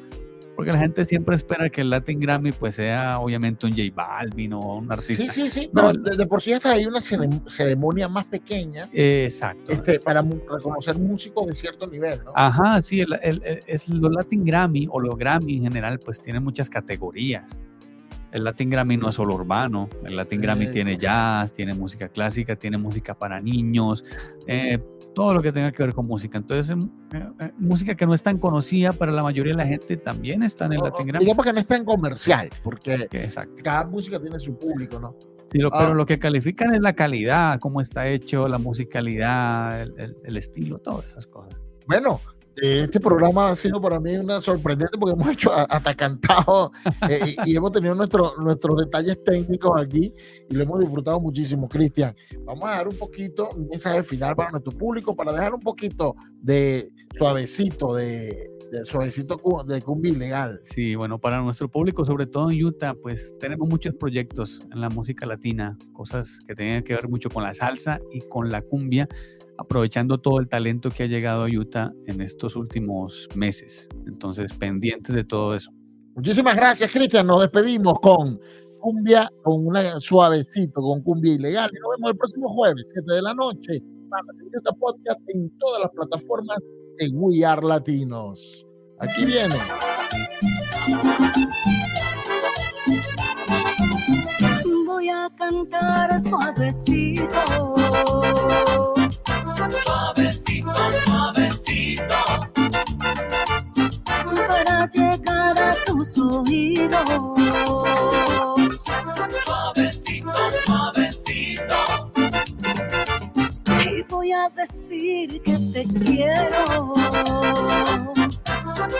Porque 0.54 0.70
la 0.70 0.78
gente 0.78 1.02
siempre 1.04 1.34
espera 1.34 1.70
que 1.70 1.80
el 1.80 1.90
Latin 1.90 2.20
Grammy 2.20 2.52
pues 2.52 2.74
sea 2.74 3.18
obviamente 3.20 3.66
un 3.66 3.72
J 3.72 3.82
Balvin 3.94 4.52
o 4.52 4.76
un 4.76 4.92
artista. 4.92 5.24
Sí, 5.24 5.28
sí, 5.30 5.50
sí. 5.50 5.70
No, 5.72 5.92
de, 5.92 6.16
de 6.16 6.26
por 6.26 6.42
sí 6.42 6.52
hasta 6.52 6.72
hay 6.72 6.84
una 6.84 6.98
cere- 6.98 7.42
ceremonia 7.48 8.08
más 8.08 8.26
pequeña 8.26 8.88
exacto. 8.92 9.72
este, 9.72 9.98
para 9.98 10.20
reconocer 10.22 10.98
músicos 10.98 11.46
de 11.46 11.54
cierto 11.54 11.86
nivel, 11.86 12.20
¿no? 12.24 12.32
Ajá, 12.34 12.82
sí, 12.82 13.00
el, 13.00 13.12
el- 13.22 13.62
los 13.88 14.12
Latin 14.12 14.44
Grammy 14.44 14.86
o 14.90 15.00
los 15.00 15.16
Grammy 15.16 15.56
en 15.56 15.62
general, 15.64 15.98
pues 15.98 16.20
tienen 16.20 16.44
muchas 16.44 16.68
categorías. 16.68 17.58
El 18.32 18.44
Latin 18.44 18.70
Grammy 18.70 18.96
no 18.96 19.08
es 19.10 19.14
solo 19.14 19.34
urbano, 19.34 19.88
el 20.04 20.16
Latin 20.16 20.40
Grammy 20.40 20.66
tiene 20.72 20.96
jazz, 20.96 21.52
tiene 21.52 21.74
música 21.74 22.08
clásica, 22.08 22.56
tiene 22.56 22.78
música 22.78 23.14
para 23.14 23.40
niños, 23.40 24.04
eh, 24.46 24.78
todo 25.14 25.34
lo 25.34 25.42
que 25.42 25.52
tenga 25.52 25.70
que 25.72 25.82
ver 25.82 25.92
con 25.94 26.06
música. 26.06 26.38
Entonces, 26.38 26.70
em, 26.70 26.80
eh, 27.12 27.28
eh, 27.40 27.52
música 27.58 27.94
que 27.94 28.06
no 28.06 28.14
es 28.14 28.22
tan 28.22 28.38
conocida 28.38 28.92
para 28.92 29.12
la 29.12 29.22
mayoría 29.22 29.52
de 29.52 29.58
la 29.58 29.66
gente 29.66 29.96
también 29.98 30.42
está 30.42 30.64
en 30.66 30.72
el 30.72 30.80
Latin 30.80 31.06
Grammy. 31.06 31.24
digamos 31.26 31.44
que 31.44 31.52
no 31.52 31.60
es 31.60 31.66
tan 31.66 31.84
comercial, 31.84 32.48
porque 32.64 33.08
cada 33.62 33.84
música 33.84 34.18
tiene 34.18 34.40
su 34.40 34.58
público, 34.58 34.98
¿no? 34.98 35.14
Sí, 35.50 35.58
lo- 35.58 35.68
Ah. 35.70 35.80
Pero 35.80 35.92
lo 35.94 36.06
que 36.06 36.18
califican 36.18 36.74
es 36.74 36.80
la 36.80 36.94
calidad, 36.94 37.60
cómo 37.60 37.82
está 37.82 38.08
hecho, 38.08 38.48
la 38.48 38.56
musicalidad, 38.56 39.82
el, 39.82 39.94
el- 39.98 40.16
el 40.24 40.36
estilo, 40.38 40.78
todas 40.78 41.04
esas 41.04 41.26
cosas. 41.26 41.60
Bueno, 41.86 42.20
este 42.56 43.00
programa 43.00 43.50
ha 43.50 43.56
sido 43.56 43.80
para 43.80 43.98
mí 43.98 44.16
una 44.16 44.40
sorprendente 44.40 44.98
porque 44.98 45.14
hemos 45.14 45.28
hecho 45.32 45.52
hasta 45.52 45.94
cantado 45.94 46.72
eh, 47.08 47.34
y, 47.46 47.52
y 47.52 47.56
hemos 47.56 47.72
tenido 47.72 47.94
nuestro- 47.94 48.34
nuestros 48.38 48.76
detalles 48.78 49.22
técnicos 49.24 49.80
aquí 49.80 50.12
y 50.48 50.54
lo 50.54 50.62
hemos 50.62 50.80
disfrutado 50.80 51.20
muchísimo, 51.20 51.68
Cristian. 51.68 52.14
Vamos 52.44 52.68
a 52.68 52.72
dar 52.72 52.88
un 52.88 52.96
poquito, 52.96 53.48
un 53.56 53.68
mensaje 53.68 54.02
final 54.02 54.36
para 54.36 54.50
nuestro 54.50 54.72
público, 54.72 55.14
para 55.16 55.32
dejar 55.32 55.54
un 55.54 55.60
poquito 55.60 56.14
de 56.40 56.92
suavecito, 57.16 57.94
de, 57.94 58.50
de 58.70 58.84
suavecito 58.84 59.40
de 59.66 59.82
cumbia 59.82 60.12
ilegal. 60.12 60.60
Sí, 60.64 60.94
bueno, 60.94 61.18
para 61.18 61.40
nuestro 61.40 61.68
público, 61.68 62.04
sobre 62.04 62.26
todo 62.26 62.50
en 62.50 62.64
Utah, 62.64 62.94
pues 62.94 63.34
tenemos 63.38 63.68
muchos 63.68 63.94
proyectos 63.94 64.60
en 64.72 64.80
la 64.80 64.88
música 64.88 65.26
latina, 65.26 65.76
cosas 65.92 66.38
que 66.46 66.54
tienen 66.54 66.82
que 66.82 66.94
ver 66.94 67.08
mucho 67.08 67.28
con 67.30 67.42
la 67.42 67.54
salsa 67.54 68.00
y 68.10 68.20
con 68.20 68.50
la 68.50 68.62
cumbia, 68.62 69.08
aprovechando 69.62 70.18
todo 70.18 70.38
el 70.38 70.48
talento 70.48 70.90
que 70.90 71.04
ha 71.04 71.06
llegado 71.06 71.44
a 71.44 71.48
Utah 71.48 71.92
en 72.06 72.20
estos 72.20 72.56
últimos 72.56 73.28
meses. 73.34 73.88
Entonces, 74.06 74.52
pendientes 74.52 75.14
de 75.14 75.24
todo 75.24 75.54
eso. 75.54 75.70
Muchísimas 76.14 76.56
gracias, 76.56 76.92
Cristian. 76.92 77.26
Nos 77.26 77.40
despedimos 77.40 77.98
con 78.00 78.38
cumbia, 78.80 79.30
con 79.42 79.66
una 79.66 79.98
suavecito, 80.00 80.82
con 80.82 81.02
cumbia 81.02 81.34
ilegal. 81.34 81.70
Y 81.72 81.78
nos 81.80 81.90
vemos 81.96 82.10
el 82.10 82.18
próximo 82.18 82.52
jueves, 82.54 82.84
7 82.92 83.14
de 83.14 83.22
la 83.22 83.34
noche, 83.34 83.82
para 84.10 84.24
seguir 84.36 84.52
este 84.54 84.70
podcast 84.78 85.20
en 85.28 85.50
todas 85.58 85.82
las 85.82 85.90
plataformas 85.92 86.58
de 86.98 87.08
We 87.14 87.44
Are 87.44 87.66
Latinos. 87.66 88.66
Aquí 88.98 89.24
viene. 89.24 89.56
Voy 94.86 95.08
a 95.08 95.30
cantar 95.36 96.20
suavecito 96.20 97.32
suavecito, 99.70 100.72
suavecito. 101.04 102.14
Para 104.48 104.88
llegar 104.88 105.58
a 105.58 105.74
tus 105.86 106.18
oídos. 106.18 107.00
Suavecito, 109.44 110.32
suavecito. 110.66 112.12
Y 113.84 114.02
voy 114.02 114.32
a 114.32 114.48
decir 114.50 115.42
que 115.42 115.58
te 115.72 115.84
quiero. 116.04 116.92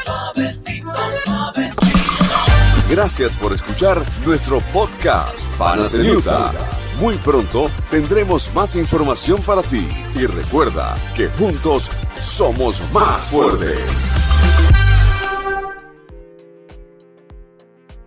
Suavecito, 0.04 0.92
suavecito. 1.24 1.82
Gracias 2.90 3.36
por 3.36 3.52
escuchar 3.52 4.02
nuestro 4.24 4.60
podcast, 4.72 5.48
Panaceluta. 5.56 6.52
Muy 7.02 7.16
pronto 7.16 7.68
tendremos 7.90 8.54
más 8.54 8.76
información 8.76 9.42
para 9.42 9.60
ti 9.62 9.88
y 10.14 10.24
recuerda 10.24 10.94
que 11.16 11.26
juntos 11.30 11.90
somos 12.20 12.80
más 12.92 13.22
fuertes. 13.22 14.14